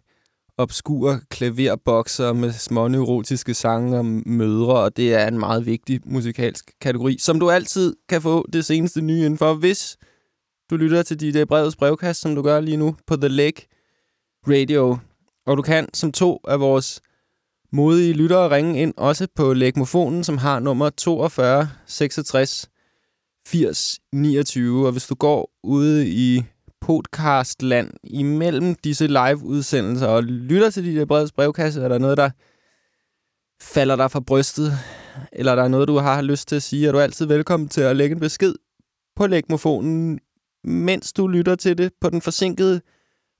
[0.59, 6.70] obskure klaverbokser med små neurotiske sange om mødre, og det er en meget vigtig musikalsk
[6.81, 9.97] kategori, som du altid kan få det seneste nye indenfor, hvis
[10.70, 13.68] du lytter til dit brevets brevkast, som du gør lige nu på The Lake
[14.48, 14.98] Radio.
[15.47, 17.01] Og du kan som to af vores
[17.72, 22.70] modige lyttere ringe ind, også på Lægmofonen, som har nummer 42 66
[23.47, 24.86] 80 29.
[24.86, 26.43] Og hvis du går ude i
[26.86, 32.31] podcastland imellem disse live-udsendelser og lytter til de der brevets brevkasse, er der noget, der
[33.61, 34.73] falder dig fra brystet,
[35.32, 37.81] eller der er noget, du har lyst til at sige, er du altid velkommen til
[37.81, 38.55] at lægge en besked
[39.16, 40.20] på lægmofonen,
[40.65, 42.81] mens du lytter til det på den forsinkede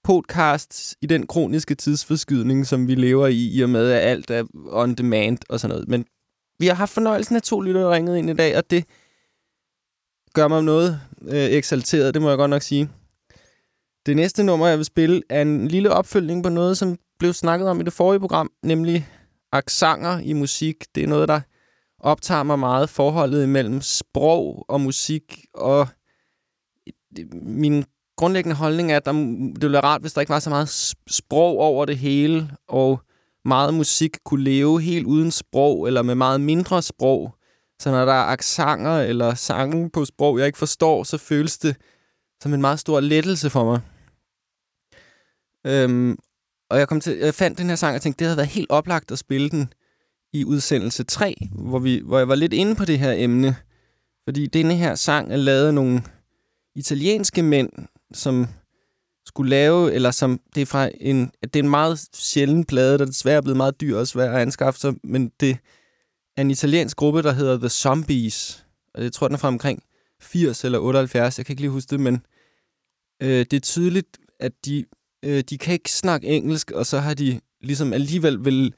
[0.05, 4.45] podcast i den kroniske tidsforskydning, som vi lever i, i og med, at alt er
[4.67, 5.89] on demand og sådan noget.
[5.89, 6.05] Men
[6.59, 8.85] vi har haft fornøjelsen af to lyttere ringet ind i dag, og det
[10.35, 12.91] gør mig noget øh, eksalteret, det må jeg godt nok sige.
[14.07, 17.69] Det næste nummer, jeg vil spille, er en lille opfølgning på noget, som blev snakket
[17.69, 19.09] om i det forrige program, nemlig
[19.53, 20.85] aksanger i musik.
[20.95, 21.41] Det er noget, der
[21.99, 25.89] optager mig meget, forholdet imellem sprog og musik, og
[27.33, 27.85] min
[28.17, 30.69] grundlæggende holdning er, at der, det ville være rart, hvis der ikke var så meget
[31.07, 33.01] sprog over det hele, og
[33.45, 37.35] meget musik kunne leve helt uden sprog, eller med meget mindre sprog.
[37.81, 41.77] Så når der er aksanger eller sange på sprog, jeg ikke forstår, så føles det
[42.43, 43.81] som en meget stor lettelse for mig.
[45.67, 46.19] Øhm,
[46.71, 48.71] og jeg, kom til, jeg fandt den her sang og tænkte, det havde været helt
[48.71, 49.73] oplagt at spille den
[50.33, 53.57] i udsendelse 3, hvor, vi, hvor jeg var lidt inde på det her emne.
[54.25, 56.03] Fordi denne her sang er lavet af nogle
[56.77, 57.71] italienske mænd,
[58.13, 58.47] som
[59.27, 63.05] skulle lave, eller som det er fra en, det er en meget sjælden plade, der
[63.05, 65.57] desværre er blevet meget dyr og svær at anskaffe sig, men det
[66.37, 68.67] er en italiensk gruppe, der hedder The Zombies.
[68.95, 69.83] Og jeg tror, den er fra omkring
[70.21, 72.27] 80 eller 78, jeg kan ikke lige huske det, men
[73.23, 74.85] øh, det er tydeligt, at de,
[75.25, 78.75] øh, de kan ikke snakke engelsk, og så har de ligesom alligevel vil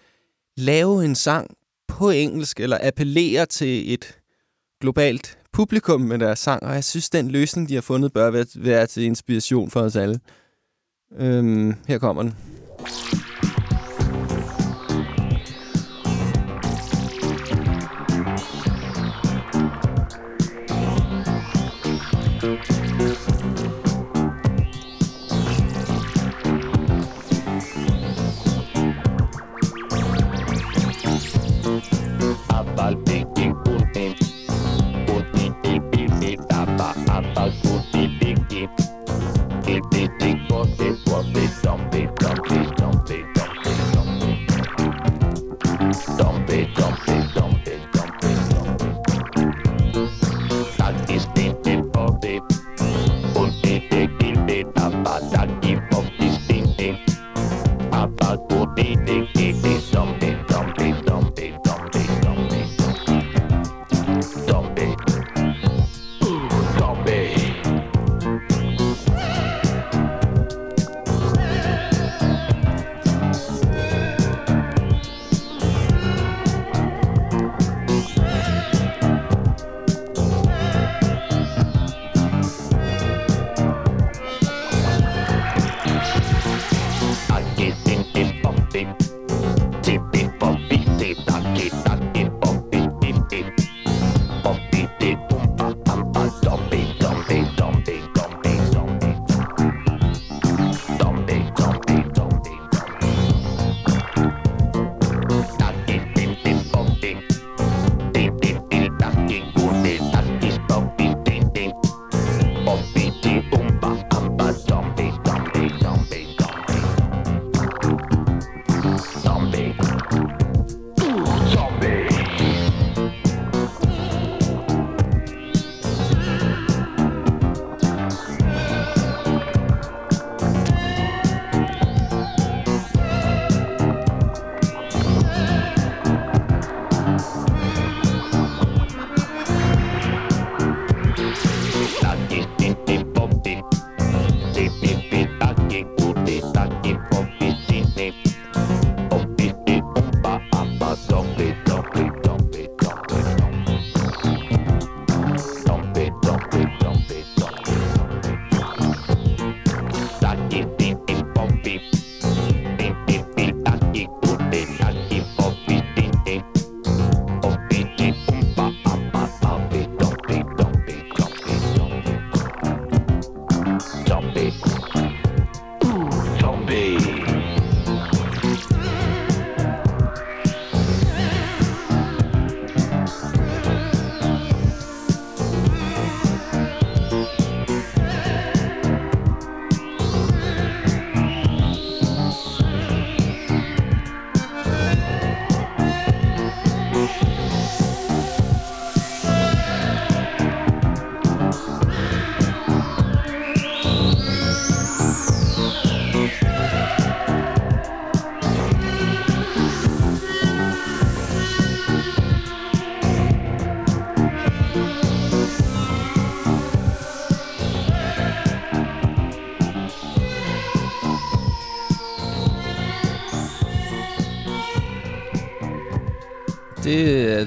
[0.57, 1.51] lave en sang
[1.89, 4.19] på engelsk, eller appellere til et
[4.81, 8.47] globalt publikum med deres sang, og jeg synes, den løsning, de har fundet, bør være,
[8.55, 10.21] være til inspiration for os alle.
[11.19, 12.35] Øhm, her kommer den.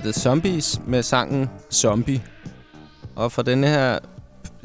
[0.09, 2.23] The Zombies med sangen Zombie.
[3.15, 3.99] Og fra denne her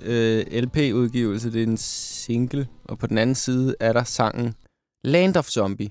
[0.03, 4.55] øh, LP-udgivelse, det er en single, og på den anden side er der sangen
[5.05, 5.91] Land of Zombie.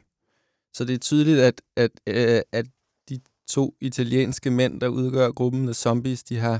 [0.76, 2.66] Så det er tydeligt, at, at, øh, at
[3.10, 3.20] de
[3.50, 6.60] to italienske mænd, der udgør gruppen The Zombies, de har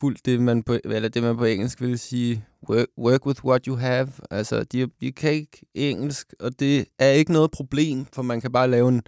[0.00, 3.64] fuldt det, man på, eller det, man på engelsk vil sige work, work with what
[3.64, 4.08] you have.
[4.30, 8.52] Altså, de, de kan ikke engelsk, og det er ikke noget problem, for man kan
[8.52, 9.02] bare lave en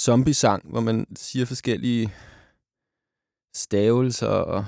[0.00, 2.14] zombie-sang, hvor man siger forskellige
[3.54, 4.66] stavelser og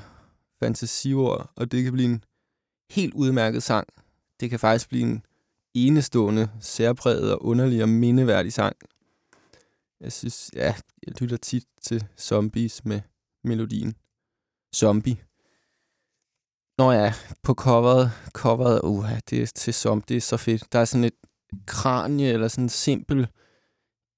[0.58, 2.24] fantasiord, og det kan blive en
[2.90, 3.88] helt udmærket sang.
[4.40, 5.22] Det kan faktisk blive en
[5.74, 8.76] enestående, særpræget og underlig og mindeværdig sang.
[10.00, 10.74] Jeg synes, ja,
[11.06, 13.00] jeg lytter tit til zombies med
[13.44, 13.94] melodien.
[14.76, 15.16] Zombie.
[16.78, 20.72] Nå ja, på coveret, coveret, uh, det er til zombie, det er så fedt.
[20.72, 21.14] Der er sådan et
[21.66, 23.28] kranie, eller sådan en simpel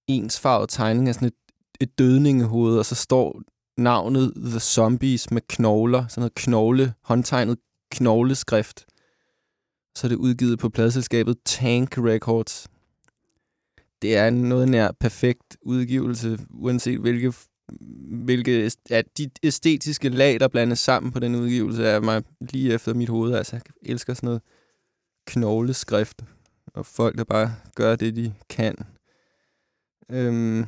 [0.09, 1.35] ensfarvet tegning af sådan et,
[1.81, 3.43] et dødningehoved, og så står
[3.77, 7.59] navnet The Zombies med knogler, sådan noget knogle, håndtegnet
[7.91, 8.87] knogleskrift.
[9.97, 12.69] Så er det udgivet på pladselskabet Tank Records.
[14.03, 17.33] Det er en noget nær perfekt udgivelse, uanset hvilke,
[18.25, 22.95] hvilke ja, de æstetiske lag, der blandes sammen på den udgivelse, er mig lige efter
[22.95, 23.35] mit hoved.
[23.35, 24.43] Altså, jeg elsker sådan noget
[25.27, 26.23] knogleskrift,
[26.75, 28.75] og folk, der bare gør det, de kan.
[30.13, 30.67] Øhm,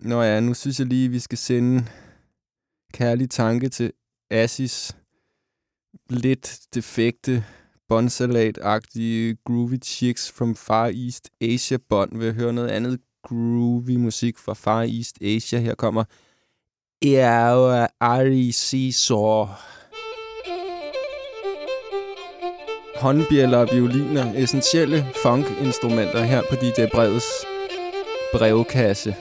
[0.00, 1.84] nå ja, nu synes jeg lige, vi skal sende
[2.92, 3.92] kærlig tanke til
[4.30, 4.96] Assis
[6.10, 7.44] lidt defekte
[7.88, 12.18] bonsalat-agtige groovy chicks from Far East Asia bånd.
[12.18, 15.58] Vil høre noget andet groovy musik fra Far East Asia.
[15.58, 16.04] Her kommer
[17.02, 19.46] Eao Ari Seesaw.
[22.96, 27.51] Håndbjæller og violiner, essentielle funk-instrumenter her på DJ Breds
[28.32, 29.16] brevkasse.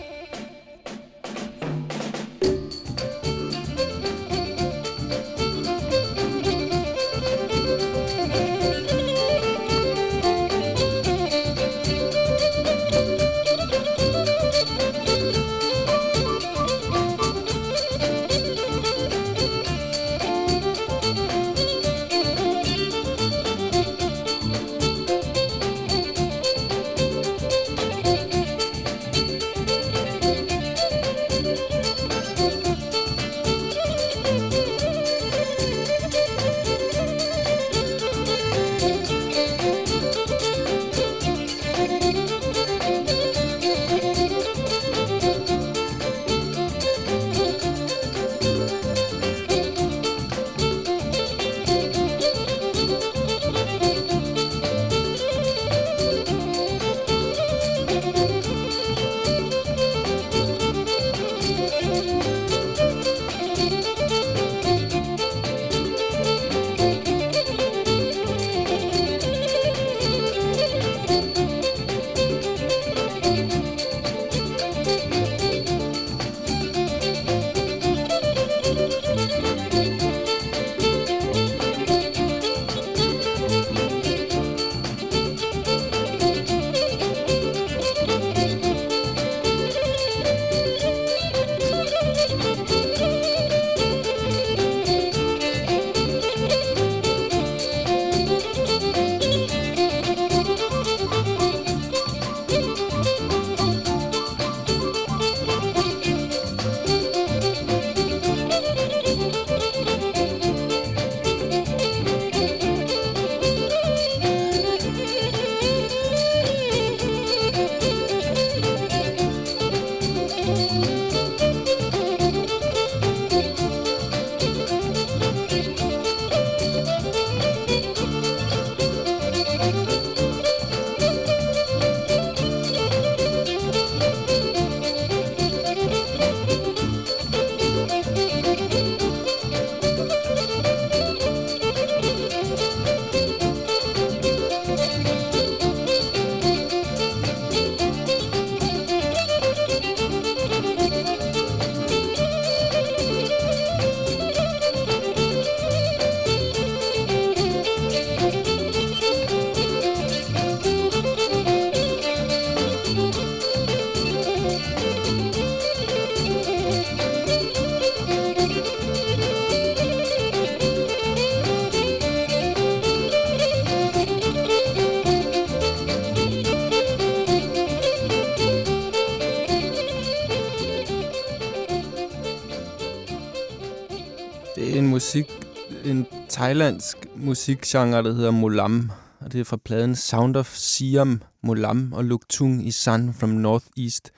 [185.92, 188.92] En thailandsk musikgenre, der hedder Molam.
[189.20, 194.12] Og det er fra pladen Sound of Siam, Molam og Luktung i Sun from Northeast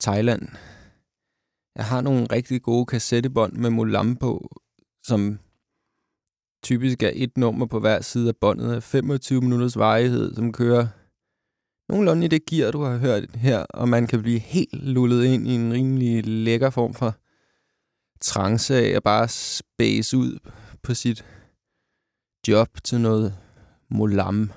[0.00, 0.48] Thailand.
[1.76, 4.60] Jeg har nogle rigtig gode kassettebånd med Molam på,
[5.02, 5.38] som
[6.62, 10.86] typisk er et nummer på hver side af båndet af 25 minutters varighed, som kører
[11.88, 15.48] nogenlunde i det gear, du har hørt her, og man kan blive helt lullet ind
[15.48, 17.14] i en rimelig lækker form for
[18.20, 20.38] trance af at bare space ud
[20.82, 21.24] på sit
[22.48, 23.34] job til noget
[23.88, 24.52] molam.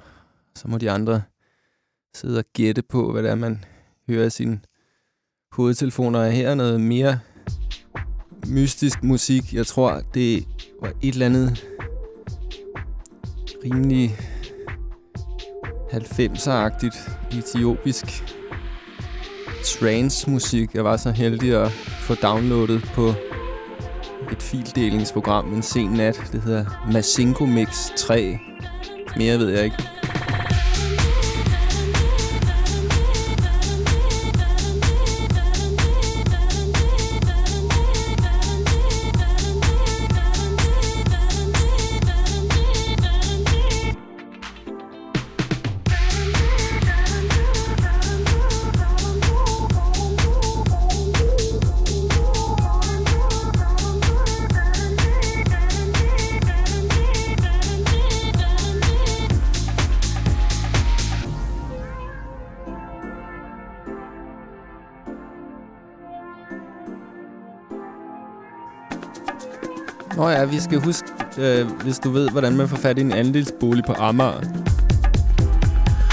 [0.55, 1.23] Så må de andre
[2.15, 3.65] sidde og gætte på, hvad det er, man
[4.09, 4.59] hører i sine
[5.51, 6.29] hovedtelefoner.
[6.29, 7.19] Her er noget mere
[8.47, 9.53] mystisk musik.
[9.53, 10.45] Jeg tror, det
[10.81, 11.65] var et eller andet
[13.63, 14.17] rimelig
[15.93, 18.05] 90'er-agtigt etiopisk
[19.65, 20.75] trance-musik.
[20.75, 23.13] Jeg var så heldig at få downloadet på
[24.33, 26.21] et fildelingsprogram en sen nat.
[26.31, 28.39] Det hedder Masinko Mix 3.
[29.17, 29.77] Mere ved jeg ikke.
[70.73, 74.41] Skal huske, øh, hvis du ved, hvordan man får fat i en andelsbolig på Amager,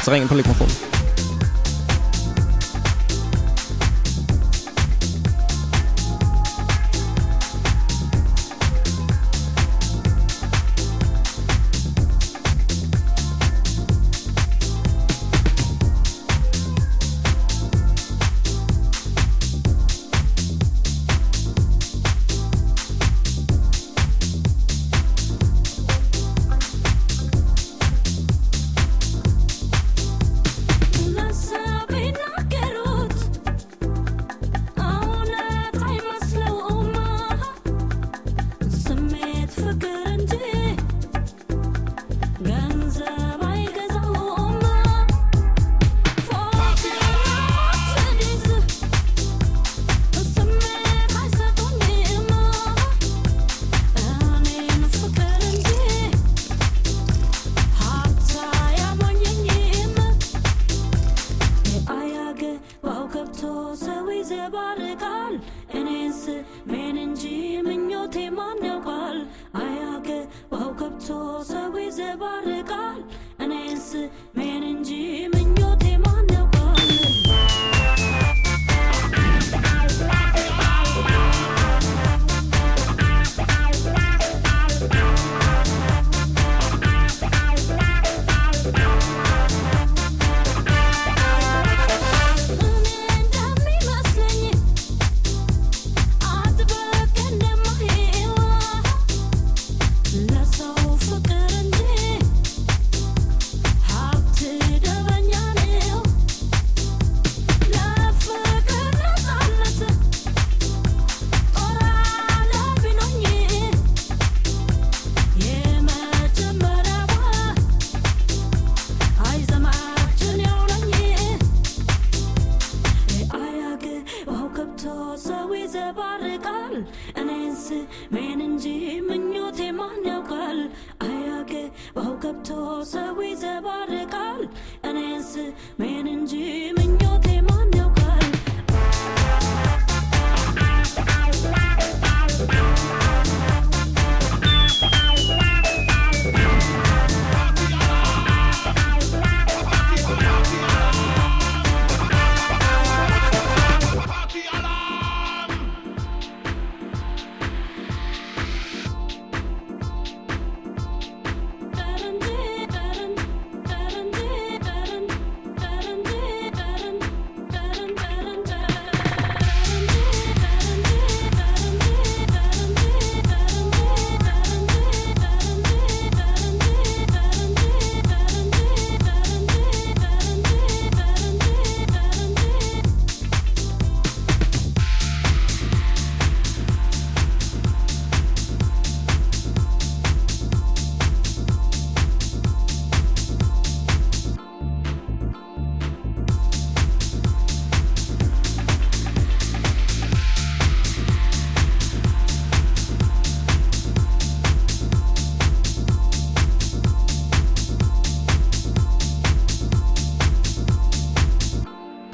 [0.04, 0.89] så ring ind på mikrofonen.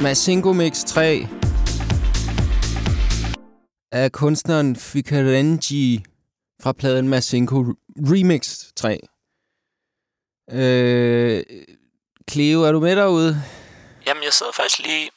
[0.07, 1.29] Masingo Mix 3
[3.93, 6.05] af kunstneren Fikarenji
[6.63, 7.65] fra pladen Masingo
[7.97, 9.01] Remix 3.
[10.53, 11.43] Øh,
[12.31, 13.43] Cleo, er du med derude?
[14.07, 15.11] Jamen, jeg sidder faktisk lige...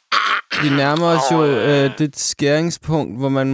[0.64, 3.48] Vi nærmer os jo øh, øh, det skæringspunkt, hvor man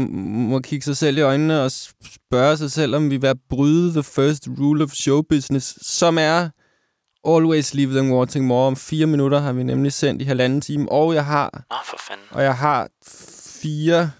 [0.49, 4.03] må kigge sig selv i øjnene og spørge sig selv, om vi vil bryde the
[4.03, 6.49] first rule of show business, som er
[7.27, 8.67] always leave them wanting more.
[8.67, 11.97] Om fire minutter har vi nemlig sendt i halvanden time, og jeg har, Nå, for
[12.07, 12.27] fanden.
[12.31, 12.87] og jeg har
[13.61, 14.11] fire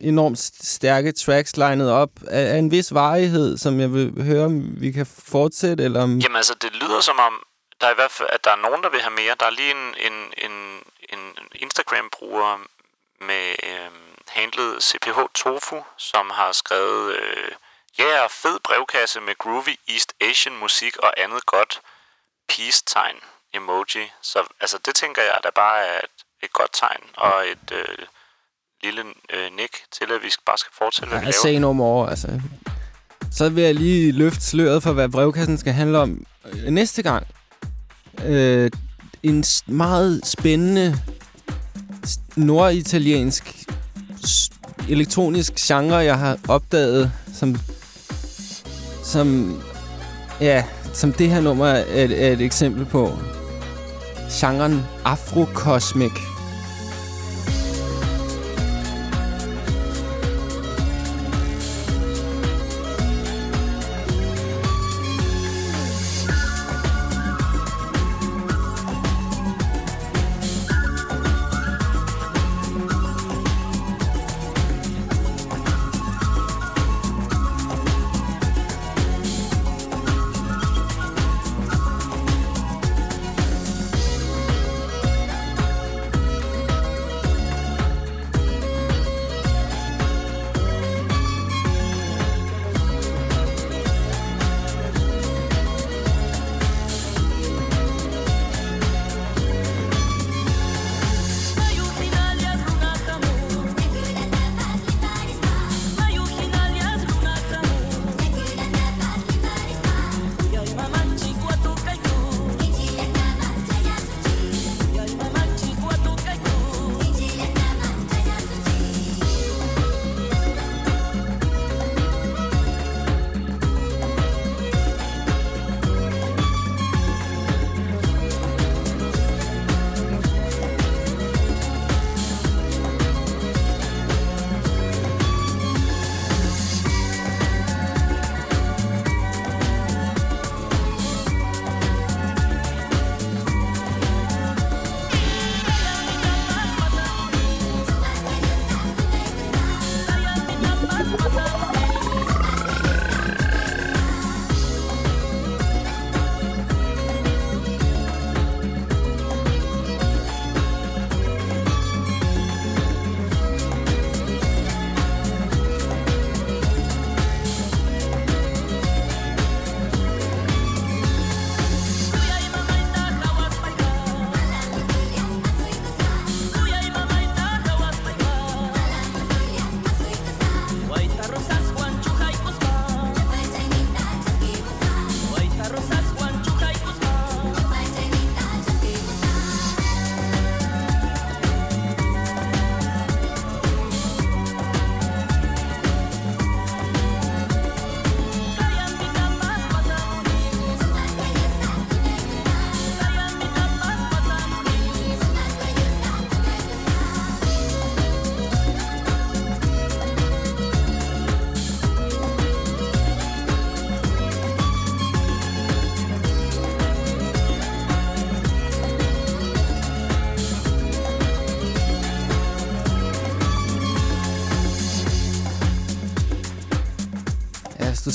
[0.00, 4.80] enormt stærke tracks legnet op af, af en vis varighed, som jeg vil høre, om
[4.80, 6.18] vi kan fortsætte, eller om...
[6.18, 7.32] Jamen altså, det lyder som om,
[7.80, 9.34] der er i hvert fald, at der er nogen, der vil have mere.
[9.40, 10.16] Der er lige en, en,
[10.46, 10.54] en,
[11.12, 11.20] en
[11.54, 12.58] Instagram-bruger
[13.20, 17.50] med øhm, handlet CPH Tofu, som har skrevet, øh,
[17.98, 21.80] ja, yeah, fed brevkasse med groovy East Asian musik og andet godt
[22.48, 23.16] peace-tegn
[23.54, 24.04] emoji.
[24.22, 27.98] Så altså, det tænker jeg, der bare er et, et godt tegn og et øh,
[28.82, 29.02] lille
[29.34, 31.54] øh, nik til, at vi bare skal fortsætte, hvad vi Jeg laver.
[31.54, 32.40] say no more, altså.
[33.32, 37.26] Så vil jeg lige løfte sløret for, hvad brevkassen skal handle om øh, næste gang.
[38.24, 38.70] Øh,
[39.22, 40.96] en meget spændende
[42.36, 43.44] norditaliensk
[44.88, 47.56] elektronisk genre, jeg har opdaget, som,
[49.04, 49.60] som,
[50.40, 53.12] ja, som det her nummer er et, er et eksempel på.
[54.30, 56.18] Genren afrokosmik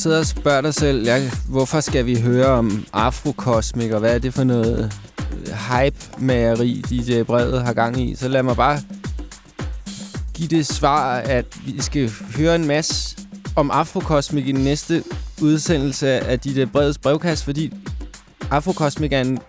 [0.04, 4.20] sidder og spørger dig selv, ja, hvorfor skal vi høre om Afrokosmik, og hvad er
[4.20, 4.92] det for noget
[5.32, 8.80] øh, hype-mageri, DJ Brevet har gang i, så lad mig bare
[10.34, 13.18] give det svar, at vi skal høre en masse
[13.56, 15.04] om Afrokosmik i den næste
[15.42, 17.74] udsendelse af DJ Brevets brevkast, fordi
[18.52, 19.40] Afrokosmik er en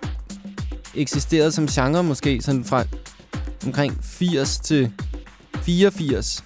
[0.95, 2.85] eksisteret som genre måske sådan fra
[3.67, 4.91] omkring 80 til
[5.63, 6.45] 84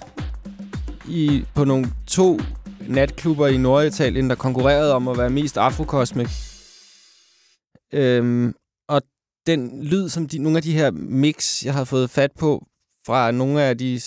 [1.09, 2.41] i, på nogle to
[2.89, 6.29] natklubber i Norditalien, der konkurrerede om at være mest afrokosmic.
[7.93, 8.55] Øhm,
[8.89, 9.03] og
[9.47, 12.67] den lyd, som de, nogle af de her mix, jeg har fået fat på
[13.07, 14.01] fra nogle af de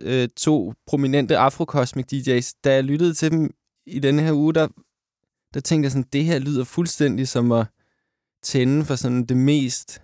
[0.00, 3.50] øh, to prominente afrokosmik DJ's, da jeg lyttede til dem
[3.86, 4.68] i denne her uge, der,
[5.54, 7.66] der tænkte jeg sådan, det her lyder fuldstændig som at
[8.42, 10.02] tænde for sådan det mest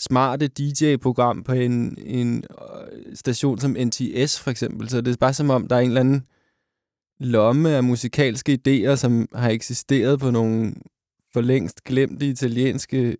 [0.00, 4.88] smarte DJ-program på en, en øh, station som NTS for eksempel.
[4.88, 6.26] Så det er bare som om, der er en eller anden
[7.24, 10.74] lomme af musikalske idéer, som har eksisteret på nogle
[11.32, 13.16] for længst glemte italienske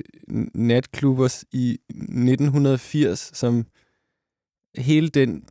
[0.54, 3.66] natklubber i 1980, som
[4.78, 5.44] hele, den,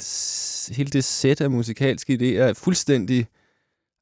[0.75, 3.27] hele det sæt af musikalske idéer er fuldstændig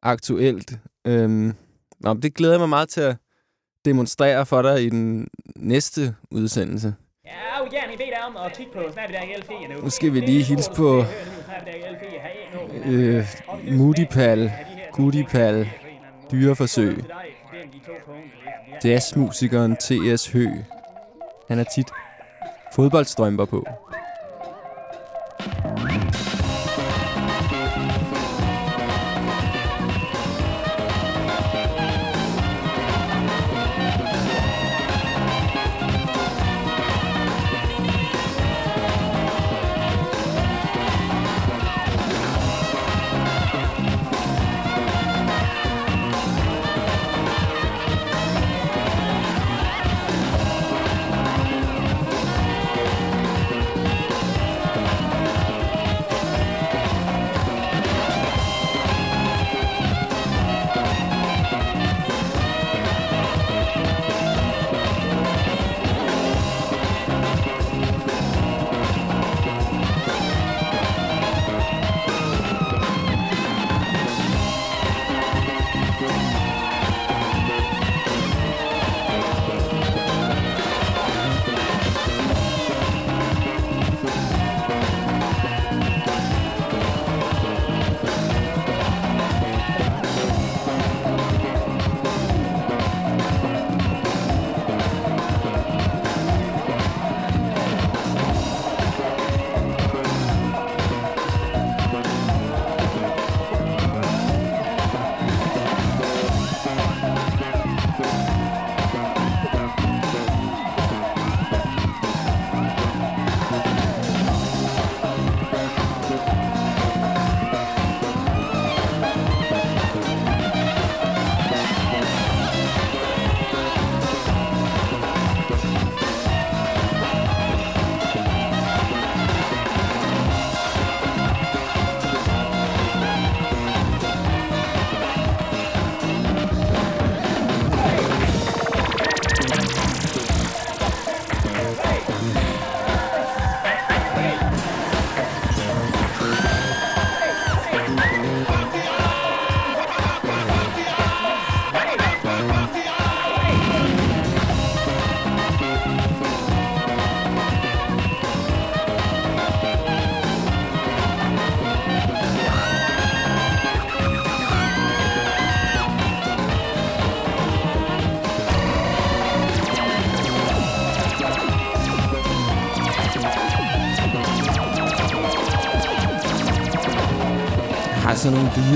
[0.03, 0.79] aktuelt.
[1.07, 1.53] Øhm,
[1.99, 3.15] nå, det glæder jeg mig meget til at
[3.85, 6.93] demonstrere for dig i den næste udsendelse.
[7.25, 9.81] Ja, gerne dig om at kigge på Snapchat nu.
[9.83, 11.03] Nu skal vi lige hilse på
[12.85, 13.25] øh,
[13.71, 14.51] Moodipal,
[14.93, 15.69] Gudipal,
[16.31, 17.03] dyreforsøg,
[18.83, 20.27] jazzmusikeren T.S.
[20.27, 20.47] Hø.
[21.47, 21.87] Han har tit
[22.75, 23.65] fodboldstrømper på.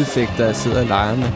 [0.04, 1.32] Lydeffekter, jeg sidder og leger med.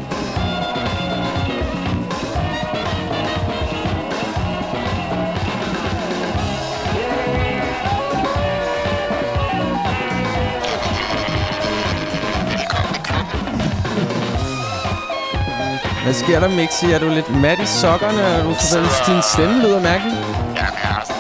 [16.04, 16.92] Hvad sker der, Mixi?
[16.92, 18.22] Er du lidt mat i sokkerne?
[18.22, 20.14] Er du synes, din stemme lyder mærkelig?
[20.56, 21.14] Ja, jeg er,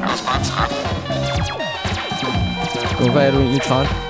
[0.00, 0.72] jeg er også bare træt.
[3.00, 4.07] Hvorfor er du egentlig træt?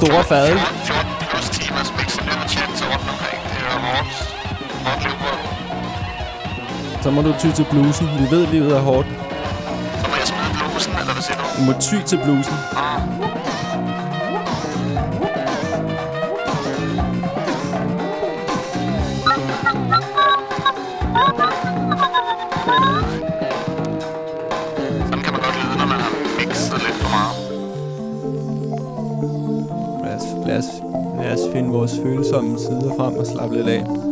[0.00, 0.58] Store fade.
[0.84, 2.06] 14 plus timers mix.
[7.06, 8.06] Så må du ty til blusen.
[8.18, 9.08] Vi ved, livet er hårdt.
[10.00, 11.44] Så må jeg smide blusen, eller hvad siger du?
[11.58, 12.54] Du må ty til blusen.
[32.66, 34.05] Sider frem og slappe lidt af.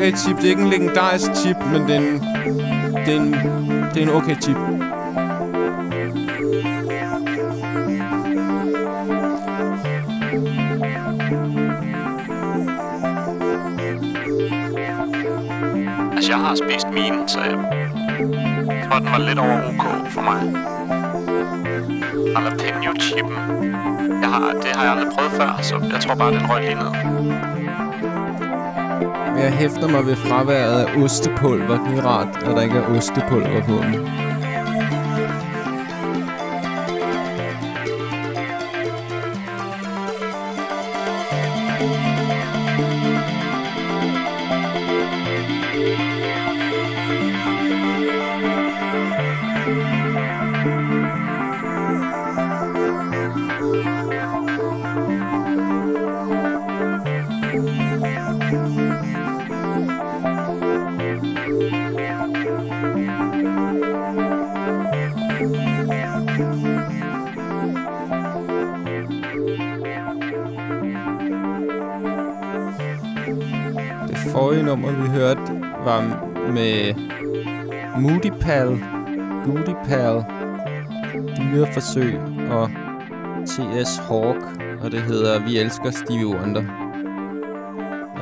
[0.00, 0.36] Okay chip.
[0.36, 2.20] Det er ikke en legendarisk chip, men det er en,
[3.06, 3.32] det er en,
[3.94, 4.56] det er en okay chip.
[16.16, 17.58] Altså, jeg har spist mine, så jeg
[18.90, 20.40] tror, den var lidt over OK for mig.
[22.36, 23.36] Jalapeno-chippen.
[24.22, 26.74] Jeg har, det har jeg aldrig prøvet før, så jeg tror bare, den røg lige
[26.74, 27.49] ned.
[29.40, 31.88] Jeg hæfter mig ved fraværet af ostepulver.
[31.88, 34.29] Det er rart, at der ikke er ostepulver på den.
[78.50, 78.78] Pal,
[79.44, 80.24] Booty Pal,
[81.36, 82.20] Dyreforsøg
[82.50, 82.70] og
[83.46, 83.96] T.S.
[83.96, 86.64] Hawk, og det hedder Vi elsker Stevie Wonder.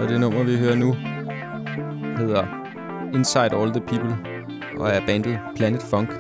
[0.01, 0.93] Og det nummer, vi hører nu,
[2.17, 2.47] hedder
[3.15, 4.17] Inside All the People,
[4.79, 6.11] og er bandet Planet Funk.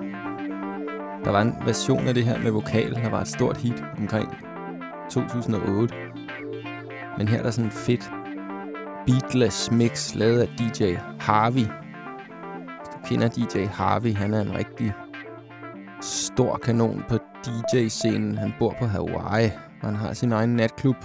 [1.25, 4.37] Der var en version af det her med vokal, der var et stort hit omkring
[5.11, 5.95] 2008.
[7.19, 8.11] Men her er der sådan en fedt
[9.07, 11.88] beatless mix lavet af DJ Harvey.
[13.09, 14.93] Kender DJ Harvey, han er en rigtig
[16.03, 18.39] stor kanon på DJ-scenen.
[18.39, 20.97] Han bor på Hawaii, og han har sin egen natklub.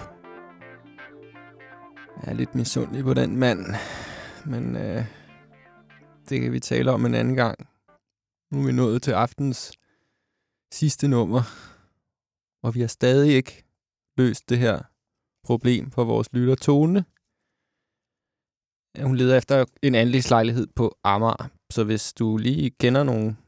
[2.16, 3.60] Jeg er lidt misundelig på den mand,
[4.46, 5.04] men øh,
[6.28, 7.68] det kan vi tale om en anden gang.
[8.50, 9.72] Nu er vi nået til aftens
[10.72, 11.42] sidste nummer,
[12.62, 13.64] og vi har stadig ikke
[14.16, 14.82] løst det her
[15.44, 17.04] problem for vores lytter Tone.
[19.02, 21.53] Hun leder efter en anlægslejlighed på Amager.
[21.70, 23.38] Så hvis du lige kender nogen...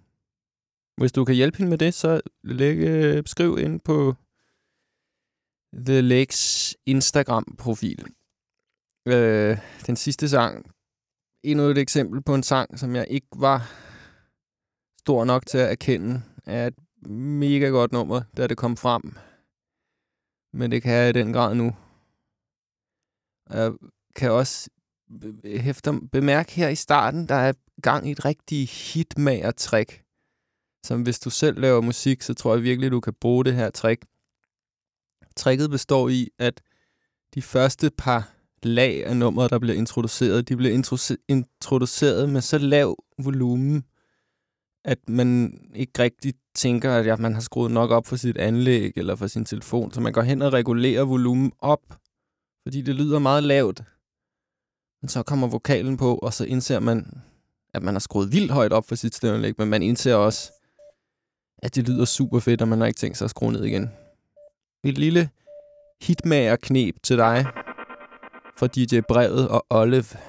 [0.97, 4.15] Hvis du kan hjælpe hende med det, så læg, øh, skriv ind på
[5.73, 8.07] The Lakes Instagram-profil.
[9.09, 10.71] Øh, den sidste sang.
[11.43, 13.73] Endnu et eksempel på en sang, som jeg ikke var
[14.99, 16.75] stor nok til at erkende, er et
[17.11, 19.03] mega godt nummer, da det kom frem.
[20.53, 21.77] Men det kan jeg i den grad nu.
[23.51, 23.73] Jeg
[24.17, 24.71] kan også
[25.11, 27.53] hæfte, hæfter, bemærke her i starten, der er
[27.83, 30.03] gang i et rigtig hitmager-trick.
[30.85, 33.71] Som hvis du selv laver musik, så tror jeg virkelig, du kan bruge det her
[33.71, 34.05] trick.
[35.37, 36.63] Tricket består i, at
[37.35, 38.33] de første par
[38.63, 43.85] lag af nummeret, der bliver introduceret, de bliver introduce- introduceret med så lav volumen,
[44.85, 48.93] at man ikke rigtig tænker, at ja, man har skruet nok op for sit anlæg
[48.97, 51.99] eller for sin telefon, så man går hen og regulerer volumen op,
[52.63, 53.83] fordi det lyder meget lavt.
[55.03, 57.23] Men så kommer vokalen på, og så indser man,
[57.77, 60.53] at man har skruet vildt højt op for sit stemmeanlæg, men man indser også,
[61.63, 63.91] at det lyder super fedt, og man har ikke tænkt sig at skrue ned igen.
[64.85, 65.29] Et lille
[66.03, 67.47] hitmager-knep til dig
[68.59, 70.05] fra DJ Brevet og Olive.
[70.15, 70.21] Ej,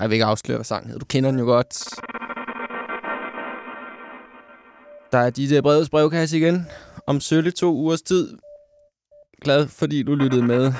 [0.00, 0.98] jeg vil ikke afsløre, hvad sangen hedder.
[0.98, 1.84] Du kender den jo godt.
[5.12, 6.66] Der er DJ Brevets brevkasse igen
[7.06, 8.38] om sølle to ugers tid.
[9.40, 10.72] Glad, fordi du lyttede med.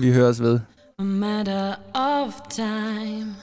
[0.00, 0.60] Vi høres ved.
[0.98, 3.36] a matter of time.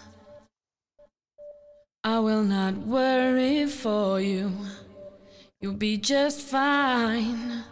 [2.05, 4.51] I will not worry for you.
[5.61, 7.63] You'll be just fine.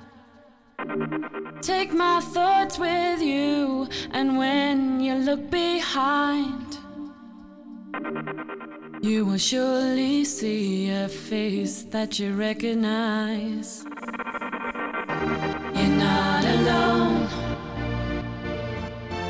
[1.61, 6.77] Take my thoughts with you, and when you look behind,
[9.01, 13.85] you will surely see a face that you recognize.
[15.75, 17.27] You're not alone.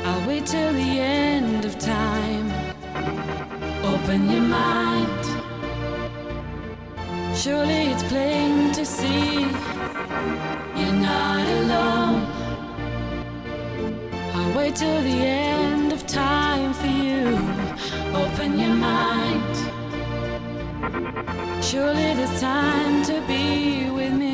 [0.04, 2.41] I'll wait till the end of time.
[4.02, 5.24] Open your mind.
[7.36, 9.42] Surely it's plain to see
[10.76, 12.26] you're not alone.
[14.34, 15.20] I'll wait till the
[15.54, 17.38] end of time for you.
[18.12, 19.56] Open your mind.
[21.62, 24.32] Surely there's time to be with me.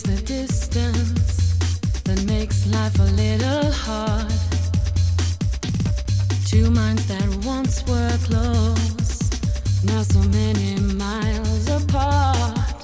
[0.00, 1.58] Is the distance
[2.04, 4.32] that makes life a little hard.
[6.46, 9.30] Two minds that once were close,
[9.84, 12.78] now so many miles apart.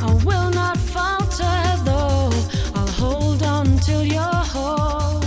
[0.00, 2.30] I will not falter though,
[2.74, 5.22] I'll hold on till you're home.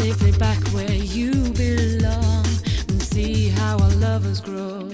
[0.00, 2.46] Safely back where you belong
[2.88, 4.88] and see how our lovers grow.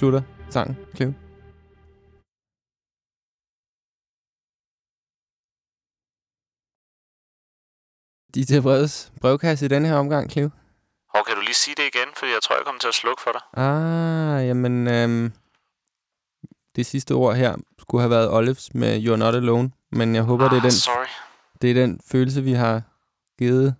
[0.00, 1.12] Slutter sangen, Cleo.
[8.34, 10.50] DJ Breds brevkasse i denne her omgang, Cleo.
[11.14, 12.08] Hov, kan du lige sige det igen?
[12.16, 13.42] Fordi jeg tror, jeg kommer til at slukke for dig.
[13.66, 14.88] Ah, jamen...
[14.88, 15.32] Øhm,
[16.76, 19.70] det sidste ord her skulle have været Olives med You're Not Alone.
[19.92, 21.06] Men jeg håber, det er Ah, den, sorry.
[21.62, 22.82] det er den følelse, vi har
[23.38, 23.74] givet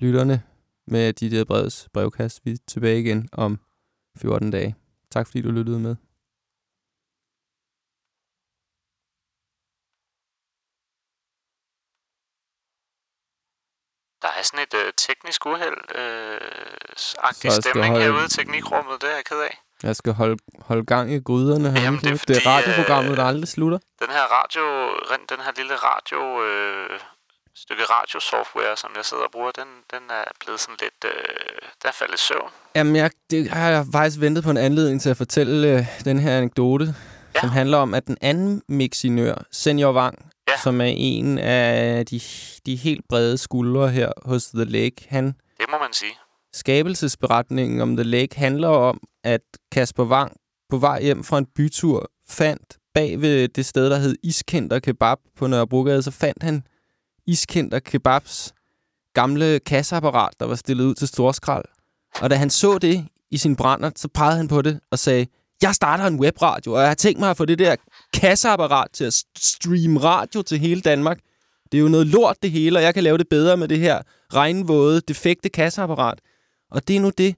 [0.00, 0.42] lytterne
[0.86, 2.40] med DJ Breds brevkasse.
[2.44, 3.60] Vi er tilbage igen om
[4.18, 4.74] 14 dage.
[5.12, 5.94] Tak fordi du lyttede med.
[14.22, 16.40] Der er sådan et øh, teknisk uheld øh,
[17.28, 19.02] agtig stemning holde- herude i teknikrummet.
[19.02, 19.54] Det er jeg ked af.
[19.82, 20.36] Jeg skal holde,
[20.68, 21.80] holde gang i gryderne her.
[21.82, 23.78] Jamen, det er fordi, det er radioprogrammet, øh, der aldrig slutter.
[24.02, 24.64] Den her radio,
[25.32, 27.00] den her lille radio, øh,
[27.56, 31.12] stykke radiosoftware, som jeg sidder og bruger, den, den er blevet sådan lidt, øh,
[31.82, 32.50] den er faldet søvn.
[32.76, 36.18] Jamen, jeg, det har jeg faktisk ventet på en anledning til at fortælle øh, den
[36.18, 36.94] her anekdote,
[37.34, 37.40] ja.
[37.40, 40.58] som handler om, at den anden mixinør, Senior Wang, ja.
[40.62, 42.20] som er en af de,
[42.66, 45.26] de helt brede skuldre her hos The Lake, han
[45.60, 46.12] Det må man sige.
[46.52, 49.40] skabelsesberetningen om The Lake handler om, at
[49.72, 50.32] Kasper Wang
[50.70, 55.18] på vej hjem fra en bytur fandt bag ved det sted, der hed Iskender Kebab
[55.36, 56.62] på Nørrebrogade, så fandt han
[57.26, 58.54] Iskender Kebabs
[59.14, 61.64] gamle kasseapparat, der var stillet ud til storskrald.
[62.20, 65.26] Og da han så det i sin brænder, så pegede han på det og sagde,
[65.62, 67.76] jeg starter en webradio, og jeg har tænkt mig at få det der
[68.14, 71.18] kasseapparat til at streame radio til hele Danmark.
[71.72, 73.78] Det er jo noget lort det hele, og jeg kan lave det bedre med det
[73.78, 74.02] her
[74.34, 76.18] regnvåde, defekte kasseapparat.
[76.70, 77.36] Og det er nu det,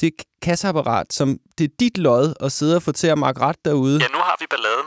[0.00, 0.12] det
[0.42, 3.98] kasseapparat, som det er dit lod at sidde og få til at markere ret derude.
[4.00, 4.86] Ja, nu har vi balladen.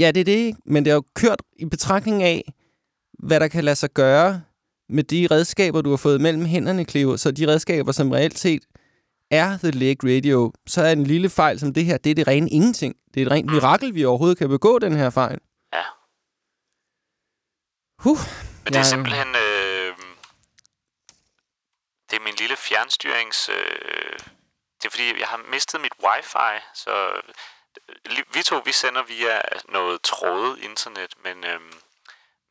[0.00, 0.58] Ja, det er det, ikke?
[0.66, 2.52] Men det er jo kørt i betragtning af,
[3.26, 4.42] hvad der kan lade sig gøre
[4.88, 7.16] med de redskaber, du har fået mellem hænderne, Cleo.
[7.16, 8.62] Så de redskaber, som reelt set
[9.30, 12.26] er The Lake Radio, så er en lille fejl som det her, det er det
[12.26, 12.94] rene ingenting.
[13.14, 15.38] Det er et rent mirakel, vi overhovedet kan begå den her fejl.
[15.72, 15.82] Ja.
[17.98, 18.18] Huh.
[18.64, 19.28] Men det er Jeg- simpelthen...
[19.28, 19.92] Øh,
[22.10, 23.48] det er min lille fjernstyrings...
[23.48, 24.18] Øh,
[24.78, 26.94] det er fordi, jeg har mistet mit wifi, så...
[28.34, 29.40] Vi to, vi sender via
[29.72, 31.60] noget trådet internet, men, øh,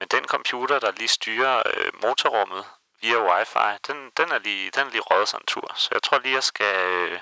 [0.04, 2.64] men den computer, der lige styrer øh, motorrummet
[3.02, 5.68] via wifi, den, den, er lige, den er lige røget sig en tur.
[5.76, 6.66] Så jeg tror lige, jeg skal...
[7.12, 7.20] Øh,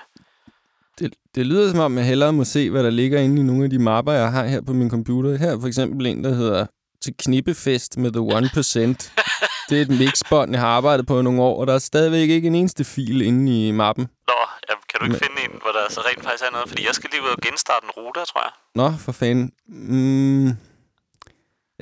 [0.98, 3.64] Det, det lyder som om, jeg hellere må se, hvad der ligger inde i nogle
[3.64, 5.38] af de mapper, jeg har her på min computer.
[5.38, 6.66] Her er for eksempel en, der hedder
[7.04, 9.10] til knippefest med The 1%.
[9.68, 12.28] det er et mixbånd, jeg har arbejdet på i nogle år, og der er stadigvæk
[12.30, 14.04] ikke en eneste fil inde i mappen.
[14.28, 14.34] Nå,
[14.68, 16.68] jamen, kan du ikke Men- finde en, hvor der så rent faktisk er noget?
[16.68, 18.52] Fordi jeg skal lige ud og genstarte en router, tror jeg.
[18.74, 19.52] Nå, for fanden.
[19.68, 20.48] Mm,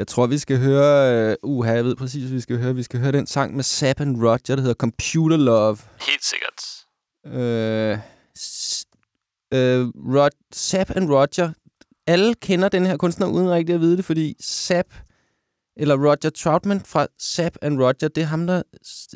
[0.01, 1.37] jeg tror, vi skal høre...
[1.43, 2.75] Uh, uha, jeg ved præcis, hvad vi skal høre.
[2.75, 5.79] Vi skal høre den sang med Zapp and Roger, der hedder Computer Love.
[6.01, 6.61] Helt sikkert.
[7.27, 7.99] Øh,
[9.55, 11.53] øh, Rod, Zapp and Roger.
[12.07, 14.89] Alle kender den her kunstner uden rigtig at vide det, fordi Zapp,
[15.77, 18.63] eller Roger Troutman fra Zapp and Roger, det er ham, der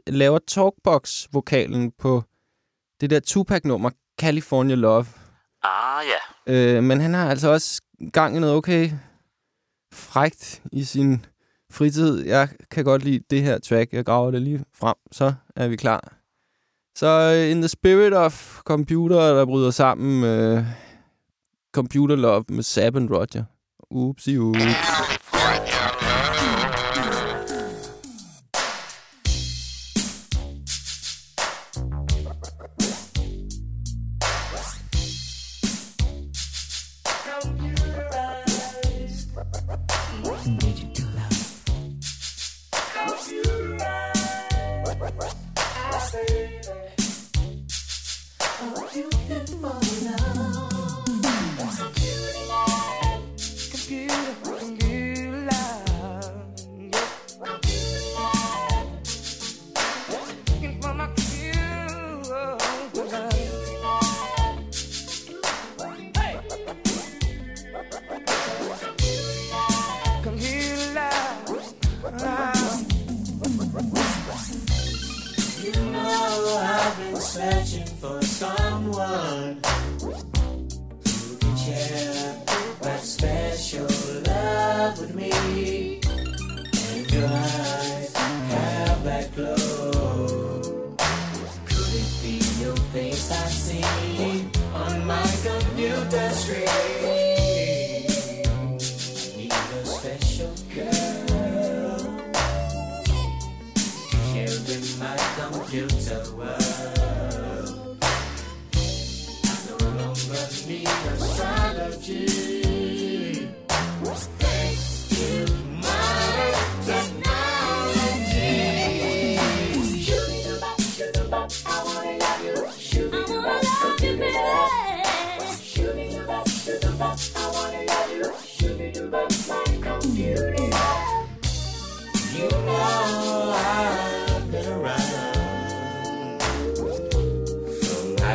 [0.06, 2.22] laver talkbox-vokalen på
[3.00, 3.90] det der Tupac-nummer,
[4.20, 5.06] California Love.
[5.62, 6.52] Ah, ja.
[6.52, 7.82] Øh, men han har altså også
[8.12, 8.90] gang i noget okay
[9.94, 11.24] frægt i sin
[11.70, 12.26] fritid.
[12.26, 13.92] Jeg kan godt lide det her track.
[13.92, 16.12] Jeg graver det lige frem, så er vi klar.
[16.96, 20.64] Så uh, In the Spirit of Computer, der bryder sammen uh,
[21.74, 23.44] Computer Love med Sab and Roger.
[23.90, 24.62] Upsi ups.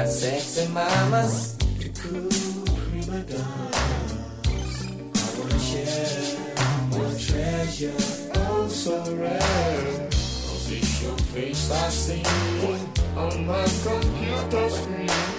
[0.10, 2.30] Sexy mamas to cool
[2.90, 4.88] prima donnas.
[5.16, 6.28] I wanna share
[6.91, 7.94] your treasure,
[8.36, 10.10] oh so rare.
[10.12, 12.24] It's your face I see
[13.16, 15.39] on my computer screen.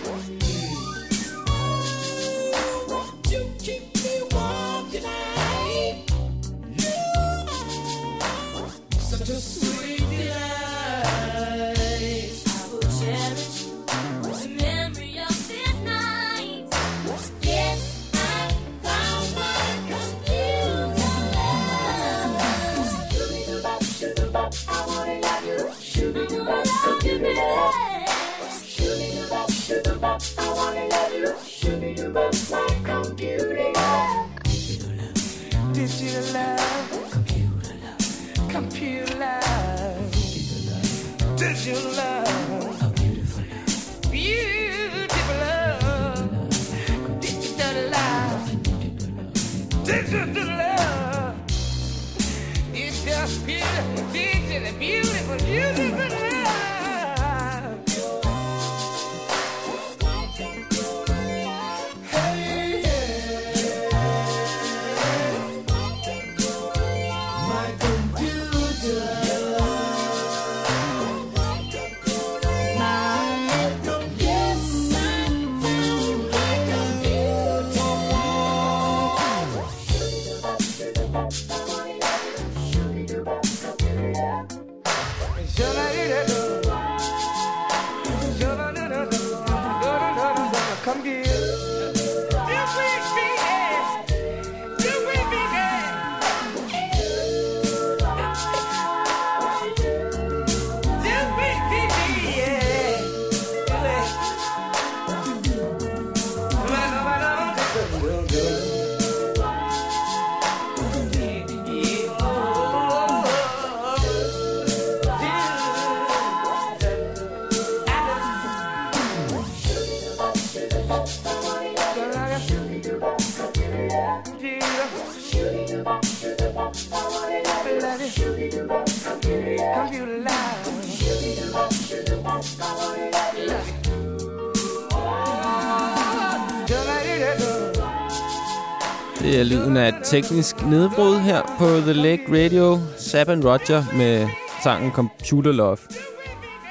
[140.23, 142.79] Teknisk nedbrud her på The Lake Radio.
[142.99, 144.29] Sab and Roger med
[144.63, 145.79] sangen Computer Love.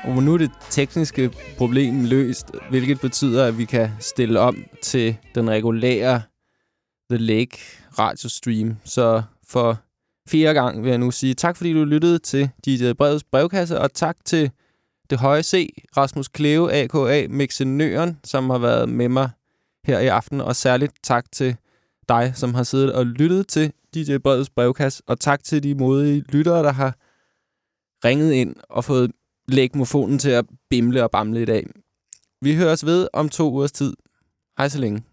[0.04, 5.18] Og nu er det tekniske problem løst, hvilket betyder, at vi kan stille om til
[5.36, 6.22] den regulære
[7.12, 7.58] The Lake
[8.00, 8.78] radiostream.
[8.84, 9.78] Så for
[10.28, 13.94] fjerde gang vil jeg nu sige tak, fordi du lyttede til DJ Breds brevkasse, og
[13.94, 14.52] tak til
[15.10, 19.30] det høje C, Rasmus Kleve, AKA Mixenøren, som har været med mig
[19.86, 21.56] her i aften, og særligt tak til
[22.10, 26.22] dig, som har siddet og lyttet til DJ Breds brevkasse, og tak til de modige
[26.22, 26.96] lyttere, der har
[28.06, 29.12] ringet ind og fået
[29.48, 31.68] lægmofonen til at bimle og bamle i dag.
[32.42, 33.94] Vi høres ved om to ugers tid.
[34.58, 35.04] Hej så længe.